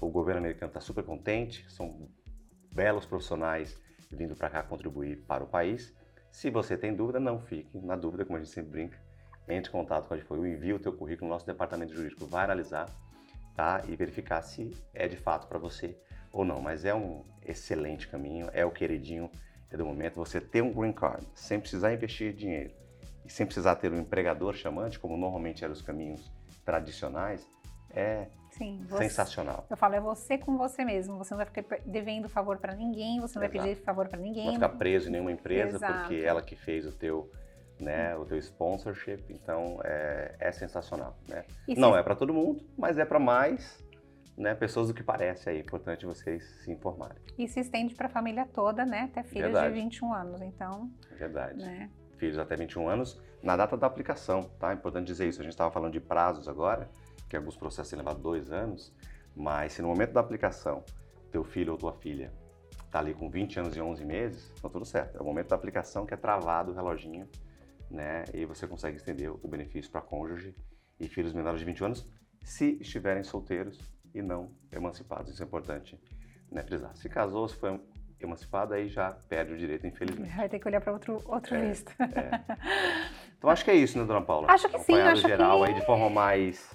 O 0.00 0.08
governo 0.08 0.40
americano 0.40 0.70
está 0.70 0.80
super 0.80 1.04
contente, 1.04 1.66
são 1.70 2.08
belos 2.72 3.04
profissionais 3.04 3.76
vindo 4.10 4.36
para 4.36 4.48
cá 4.50 4.62
contribuir 4.62 5.22
para 5.26 5.42
o 5.42 5.46
país. 5.46 5.92
Se 6.30 6.48
você 6.50 6.76
tem 6.76 6.94
dúvida, 6.94 7.18
não 7.20 7.40
fique 7.40 7.76
na 7.78 7.96
dúvida, 7.96 8.24
como 8.24 8.36
a 8.36 8.40
gente 8.40 8.52
sempre 8.52 8.70
brinca. 8.70 8.98
Entre 9.48 9.68
em 9.68 9.72
contato 9.72 10.06
com 10.06 10.14
a 10.14 10.16
Adfoil, 10.16 10.46
envie 10.46 10.72
o 10.72 10.78
teu 10.78 10.92
currículo, 10.92 11.28
nosso 11.30 11.44
departamento 11.44 11.92
jurídico 11.92 12.26
vai 12.26 12.44
analisar 12.44 12.88
tá? 13.54 13.82
e 13.86 13.96
verificar 13.96 14.42
se 14.42 14.70
é 14.94 15.06
de 15.06 15.16
fato 15.16 15.46
para 15.46 15.58
você 15.58 15.96
ou 16.32 16.44
não. 16.44 16.60
Mas 16.60 16.84
é 16.84 16.94
um 16.94 17.24
excelente 17.44 18.08
caminho, 18.08 18.48
é 18.52 18.64
o 18.64 18.70
queridinho 18.70 19.30
do 19.70 19.84
momento. 19.86 20.16
Você 20.16 20.40
ter 20.40 20.62
um 20.62 20.72
green 20.72 20.92
card 20.92 21.26
sem 21.34 21.58
precisar 21.58 21.92
investir 21.92 22.32
dinheiro 22.32 22.72
e 23.24 23.30
sem 23.30 23.46
precisar 23.46 23.76
ter 23.76 23.92
um 23.92 23.98
empregador 23.98 24.54
chamante, 24.54 24.98
como 24.98 25.16
normalmente 25.16 25.64
eram 25.64 25.72
os 25.72 25.82
caminhos 25.82 26.30
tradicionais, 26.64 27.46
é 27.90 28.26
Sim. 28.52 28.84
Você, 28.88 29.04
Sensacional. 29.04 29.66
Eu 29.70 29.76
falo, 29.76 29.94
é 29.94 30.00
você 30.00 30.36
com 30.36 30.58
você 30.58 30.84
mesmo. 30.84 31.16
Você 31.16 31.32
não 31.32 31.38
vai 31.38 31.46
ficar 31.46 31.78
devendo 31.86 32.28
favor 32.28 32.58
para 32.58 32.74
ninguém, 32.74 33.18
você 33.18 33.38
não 33.38 33.44
Exato. 33.46 33.58
vai 33.58 33.68
pedir 33.68 33.82
favor 33.82 34.08
para 34.08 34.18
ninguém. 34.20 34.44
Não 34.44 34.52
vai 34.58 34.68
ficar 34.68 34.76
preso 34.76 35.08
em 35.08 35.12
nenhuma 35.12 35.32
empresa 35.32 35.76
Exato. 35.76 36.00
porque 36.00 36.16
ela 36.16 36.42
que 36.42 36.54
fez 36.54 36.86
o 36.86 36.92
teu, 36.92 37.30
né, 37.82 38.16
o 38.16 38.24
teu 38.24 38.38
sponsorship. 38.38 39.24
Então 39.30 39.80
é, 39.84 40.34
é 40.38 40.52
sensacional, 40.52 41.16
né? 41.28 41.44
E 41.68 41.74
Não 41.74 41.92
se- 41.92 41.98
é 41.98 42.02
para 42.02 42.14
todo 42.14 42.32
mundo, 42.32 42.64
mas 42.78 42.96
é 42.98 43.04
para 43.04 43.18
mais, 43.18 43.84
né, 44.36 44.54
pessoas 44.54 44.88
do 44.88 44.94
que 44.94 45.02
parece 45.02 45.50
aí. 45.50 45.58
É 45.58 45.60
importante 45.60 46.06
vocês 46.06 46.44
se 46.64 46.70
informarem. 46.70 47.18
E 47.36 47.46
se 47.48 47.60
estende 47.60 47.94
para 47.94 48.06
a 48.06 48.10
família 48.10 48.46
toda, 48.46 48.84
né? 48.86 49.02
Até 49.10 49.22
filhos 49.22 49.52
Verdade. 49.52 49.74
de 49.74 49.80
21 49.80 50.14
anos. 50.14 50.40
Então, 50.40 50.90
verdade. 51.18 51.58
né? 51.62 51.90
Filhos 52.16 52.38
até 52.38 52.54
21 52.56 52.88
anos, 52.88 53.20
na 53.42 53.56
data 53.56 53.76
da 53.76 53.86
aplicação, 53.86 54.44
tá? 54.58 54.70
É 54.70 54.74
importante 54.74 55.06
dizer 55.06 55.28
isso. 55.28 55.40
A 55.40 55.44
gente 55.44 55.52
estava 55.52 55.70
falando 55.72 55.92
de 55.92 56.00
prazos 56.00 56.46
agora, 56.48 56.88
que 57.28 57.36
alguns 57.36 57.56
processos 57.56 57.90
têm 57.90 57.98
levado 57.98 58.20
dois 58.20 58.52
anos, 58.52 58.94
mas 59.34 59.72
se 59.72 59.82
no 59.82 59.88
momento 59.88 60.12
da 60.12 60.20
aplicação 60.20 60.84
teu 61.32 61.42
filho 61.42 61.72
ou 61.72 61.78
tua 61.78 61.94
filha 61.94 62.30
tá 62.90 62.98
ali 62.98 63.14
com 63.14 63.30
20 63.30 63.58
anos 63.58 63.74
e 63.74 63.80
11 63.80 64.04
meses, 64.04 64.52
tá 64.60 64.68
tudo 64.68 64.84
certo. 64.84 65.16
É 65.16 65.20
o 65.22 65.24
momento 65.24 65.48
da 65.48 65.56
aplicação 65.56 66.04
que 66.04 66.12
é 66.12 66.16
travado 66.16 66.72
o 66.72 66.74
reloginho, 66.74 67.26
né? 67.92 68.24
E 68.32 68.44
você 68.46 68.66
consegue 68.66 68.96
estender 68.96 69.30
o 69.30 69.46
benefício 69.48 69.90
para 69.90 70.00
cônjuge 70.00 70.54
e 70.98 71.06
filhos 71.08 71.32
menores 71.32 71.60
de 71.60 71.66
20 71.66 71.84
anos, 71.84 72.08
se 72.42 72.78
estiverem 72.80 73.22
solteiros 73.22 73.78
e 74.14 74.22
não 74.22 74.50
emancipados. 74.72 75.32
Isso 75.32 75.42
é 75.42 75.46
importante, 75.46 76.00
né, 76.50 76.62
frisar. 76.62 76.96
Se 76.96 77.08
casou, 77.08 77.46
se 77.48 77.56
foi 77.56 77.80
emancipado, 78.20 78.72
aí 78.74 78.88
já 78.88 79.10
perde 79.28 79.52
o 79.52 79.58
direito, 79.58 79.86
infelizmente. 79.86 80.34
Vai 80.34 80.48
ter 80.48 80.58
que 80.58 80.66
olhar 80.68 80.80
para 80.80 80.92
outro, 80.92 81.20
outro 81.26 81.54
É, 81.54 81.68
visto. 81.68 81.92
Então 83.38 83.50
acho 83.50 83.64
que 83.64 83.70
é 83.70 83.74
isso, 83.74 83.98
né, 83.98 84.04
dona 84.04 84.22
Paula? 84.22 84.50
Acho 84.50 84.68
que 84.68 84.78
sim, 84.78 84.94
acho 84.94 85.22
geral 85.22 85.60
que- 85.62 85.68
aí 85.68 85.74
de 85.74 85.84
forma 85.84 86.08
mais 86.08 86.70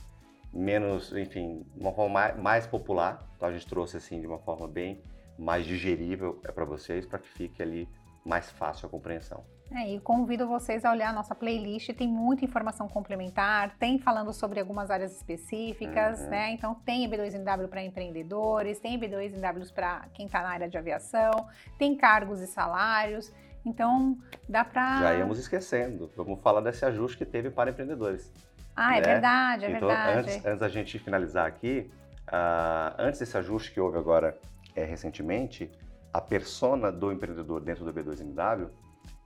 menos, 0.54 1.14
enfim, 1.16 1.66
de 1.74 1.80
uma 1.82 1.94
forma 1.94 2.14
mais, 2.14 2.38
mais 2.38 2.68
popular. 2.68 3.26
Então 3.36 3.48
a 3.48 3.52
gente 3.52 3.68
trouxe 3.68 3.98
assim 3.98 4.20
de 4.22 4.28
uma 4.28 4.40
forma 4.40 4.68
bem 4.68 5.02
mais 5.38 5.66
digerível 5.66 6.42
é 6.44 6.52
para 6.52 6.66
vocês, 6.66 7.06
para 7.06 7.20
que 7.20 7.28
fique 7.30 7.62
ali 7.62 7.88
mais 8.26 8.50
fácil 8.52 8.88
a 8.88 8.90
compreensão. 8.90 9.46
É, 9.70 9.96
e 9.96 10.00
convido 10.00 10.48
vocês 10.48 10.86
a 10.86 10.92
olhar 10.92 11.10
a 11.10 11.14
nossa 11.14 11.36
playlist, 11.36 11.94
tem 11.94 12.08
muita 12.08 12.46
informação 12.46 12.88
complementar, 12.88 13.76
tem 13.78 14.00
falando 14.00 14.32
sobre 14.32 14.62
algumas 14.62 14.90
áreas 14.90 15.14
específicas, 15.16 16.22
Uhum. 16.22 16.30
né? 16.30 16.52
Então 16.52 16.74
tem 16.86 17.10
B2NW 17.10 17.68
para 17.68 17.84
empreendedores, 17.84 18.80
tem 18.80 18.98
B2NWs 18.98 19.74
para 19.74 20.06
quem 20.14 20.26
está 20.26 20.42
na 20.42 20.50
área 20.50 20.70
de 20.70 20.78
aviação, 20.78 21.32
tem 21.78 21.98
cargos 21.98 22.40
e 22.40 22.48
salários. 22.48 23.32
Então 23.66 24.18
dá 24.48 24.64
para. 24.64 25.00
Já 25.02 25.16
íamos 25.16 25.38
esquecendo. 25.38 26.10
Vamos 26.16 26.40
falar 26.42 26.62
desse 26.62 26.86
ajuste 26.86 27.18
que 27.18 27.26
teve 27.26 27.50
para 27.50 27.70
empreendedores. 27.70 28.32
Ah, 28.74 28.98
é 28.98 29.02
né? 29.02 29.08
verdade, 29.08 29.66
é 29.66 29.72
então, 29.72 29.88
verdade. 29.90 30.20
antes, 30.20 30.46
antes 30.46 30.60
da 30.60 30.70
gente 30.70 30.98
finalizar 31.00 31.46
aqui, 31.46 31.92
ah, 32.28 32.96
antes 32.98 33.20
desse 33.20 33.38
ajuste 33.38 33.74
que 33.74 33.82
houve 33.82 33.98
agora 33.98 34.38
é, 34.74 34.86
recentemente, 34.86 35.70
a 36.14 36.22
persona 36.22 36.90
do 36.90 37.12
empreendedor 37.12 37.60
dentro 37.60 37.84
do 37.84 37.94
B2MW 37.94 38.70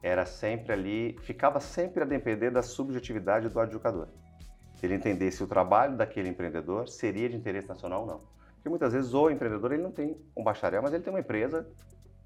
era 0.02 0.26
sempre 0.26 0.74
ali, 0.74 1.18
ficava 1.22 1.60
sempre 1.60 2.04
a 2.04 2.06
depender 2.06 2.50
da 2.50 2.64
subjetividade 2.64 3.50
do 3.50 3.60
adjudicador. 3.60 4.08
Ele 4.82 4.96
entender 4.96 5.30
se 5.32 5.44
o 5.44 5.48
trabalho 5.48 5.96
daquele 5.96 6.28
empreendedor 6.28 6.90
seria 6.90 7.30
de 7.30 7.36
interesse 7.36 7.68
nacional 7.68 8.02
ou 8.02 8.08
não. 8.08 8.20
Porque 8.56 8.70
muitas 8.70 8.94
vezes 8.94 9.14
o 9.14 9.30
empreendedor 9.30 9.74
ele 9.74 9.84
não 9.84 9.92
tem 9.92 10.18
um 10.36 10.44
bacharel, 10.44 10.82
mas 10.82 10.92
ele 10.92 11.04
tem 11.04 11.14
uma 11.14 11.20
empresa 11.20 11.68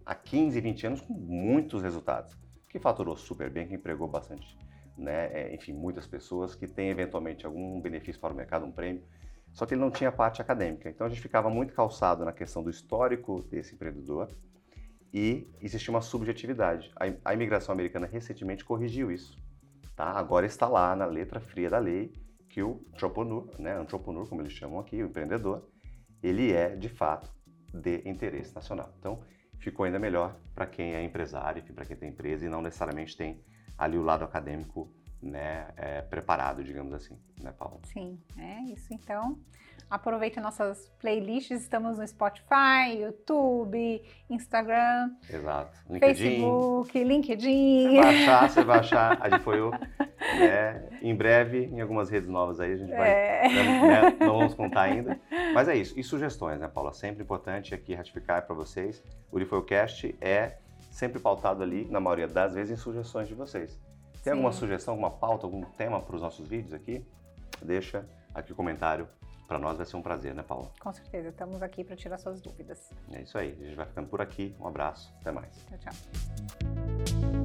há 0.06 0.16
15, 0.16 0.62
20 0.62 0.88
anos 0.88 1.02
com 1.02 1.14
muitos 1.14 1.82
resultados, 1.82 2.38
que 2.70 2.80
faturou 2.80 3.18
super 3.18 3.50
bem, 3.50 3.68
que 3.68 3.76
empregou 3.76 4.08
bastante, 4.08 4.58
né? 4.98 5.28
É, 5.34 5.54
enfim, 5.54 5.74
muitas 5.74 6.08
pessoas 6.08 6.56
que 6.56 6.68
têm 6.68 6.90
eventualmente 6.90 7.46
algum 7.46 7.82
benefício 7.82 8.22
para 8.22 8.34
o 8.34 8.36
mercado, 8.36 8.66
um 8.66 8.72
prêmio, 8.72 9.04
só 9.52 9.66
que 9.66 9.74
ele 9.74 9.82
não 9.82 9.92
tinha 9.92 10.12
parte 10.12 10.42
acadêmica. 10.42 10.90
Então 10.90 11.08
a 11.08 11.10
gente 11.10 11.22
ficava 11.22 11.50
muito 11.50 11.74
calçado 11.74 12.24
na 12.24 12.32
questão 12.32 12.64
do 12.64 12.70
histórico 12.70 13.42
desse 13.50 13.76
empreendedor 13.76 14.30
e 15.14 15.48
existia 15.62 15.94
uma 15.94 16.02
subjetividade. 16.02 16.92
A, 17.24 17.34
imigração 17.34 17.74
americana 17.74 18.06
recentemente 18.06 18.66
corrigiu 18.66 19.12
isso. 19.12 19.38
Tá? 19.96 20.12
Agora 20.12 20.46
está 20.46 20.68
lá 20.68 20.96
na 20.96 21.06
letra 21.06 21.40
fria 21.40 21.70
da 21.70 21.80
lei 21.80 22.14
que 22.50 22.62
o 22.62 22.86
entrepreneur, 22.94 23.50
né, 23.60 23.82
entrepreneur, 23.82 24.28
como 24.28 24.42
eles 24.42 24.54
chamam 24.54 24.80
aqui, 24.80 25.02
o 25.02 25.08
empreendedor, 25.08 25.70
ele 26.22 26.52
é 26.52 26.76
de 26.76 26.90
fato 26.90 27.32
de 27.74 28.02
interesse 28.08 28.54
nacional. 28.54 28.94
Então 29.00 29.22
ficou 29.60 29.86
ainda 29.86 30.00
melhor 30.00 30.38
para 30.54 30.66
quem 30.66 30.94
é 30.94 31.04
empresário, 31.04 31.64
para 31.74 31.86
quem 31.86 31.96
tem 31.96 32.10
empresa 32.10 32.46
e 32.46 32.50
não 32.50 32.62
necessariamente 32.62 33.16
tem 33.16 33.44
ali 33.78 33.98
o 33.98 34.04
lado 34.04 34.24
acadêmico 34.24 34.92
né, 35.22 35.68
é, 35.76 36.02
preparado, 36.02 36.64
digamos 36.64 36.94
assim, 36.94 37.18
né, 37.42 37.52
Paulo? 37.52 37.82
Sim, 37.86 38.20
é 38.38 38.62
isso. 38.72 38.94
Então, 38.94 39.40
aproveite 39.90 40.40
nossas 40.40 40.90
playlists. 41.00 41.62
Estamos 41.62 41.98
no 41.98 42.08
Spotify, 42.08 42.98
YouTube, 43.00 44.02
Instagram, 44.30 45.12
Exato. 45.30 45.78
LinkedIn. 45.90 46.16
Facebook, 46.16 46.92
Você 46.92 47.04
LinkedIn. 47.04 48.02
vai 48.02 48.16
achar, 48.16 48.50
você 48.50 48.64
vai 48.64 48.80
achar 48.80 49.18
a 49.22 49.30
de 49.30 49.40
foi 49.40 49.60
eu, 49.60 49.72
né? 49.72 50.90
Em 51.02 51.16
breve, 51.16 51.66
em 51.66 51.82
algumas 51.82 52.10
redes 52.10 52.28
novas 52.28 52.60
aí, 52.60 52.74
a 52.74 52.78
gente 52.78 52.92
vai. 52.92 53.10
É. 53.10 53.48
né, 53.48 54.18
Não 54.20 54.38
vamos 54.40 54.54
contar 54.54 54.82
ainda. 54.84 55.20
Mas 55.54 55.68
é 55.68 55.76
isso. 55.76 55.98
E 56.00 56.04
sugestões, 56.04 56.60
né, 56.60 56.68
Paula? 56.68 56.94
Sempre 56.94 57.24
importante 57.24 57.74
aqui 57.74 57.94
ratificar 57.94 58.46
para 58.46 58.56
vocês. 58.56 59.04
O 59.32 59.38
Lifoilcast 59.38 60.16
é 60.20 60.58
sempre 60.92 61.20
pautado 61.20 61.62
ali, 61.62 61.86
na 61.90 62.00
maioria 62.00 62.28
das 62.28 62.54
vezes, 62.54 62.72
em 62.72 62.82
sugestões 62.82 63.28
de 63.28 63.36
vocês. 63.36 63.80
Tem 64.24 64.32
alguma 64.34 64.52
Sim. 64.52 64.60
sugestão, 64.60 64.94
alguma 64.94 65.12
pauta, 65.12 65.46
algum 65.46 65.62
tema 65.62 66.02
para 66.02 66.16
os 66.16 66.22
nossos 66.22 66.48
vídeos 66.48 66.74
aqui? 66.74 67.06
Deixa 67.62 68.06
aqui 68.34 68.52
o 68.52 68.56
comentário. 68.56 69.08
Para 69.48 69.60
nós 69.60 69.78
vai 69.78 69.86
ser 69.86 69.96
um 69.96 70.02
prazer, 70.02 70.34
né, 70.34 70.44
Paula? 70.44 70.72
Com 70.80 70.92
certeza, 70.92 71.30
estamos 71.30 71.62
aqui 71.62 71.84
para 71.84 71.96
tirar 71.96 72.18
suas 72.18 72.42
dúvidas. 72.42 72.92
É 73.12 73.22
isso 73.22 73.38
aí. 73.38 73.56
A 73.62 73.66
gente 73.66 73.76
vai 73.76 73.86
ficando 73.86 74.08
por 74.08 74.22
aqui. 74.22 74.56
Um 74.60 74.68
abraço. 74.68 75.14
Até 75.22 75.32
mais. 75.32 75.66
Tchau, 75.68 75.78
tchau. 75.78 77.45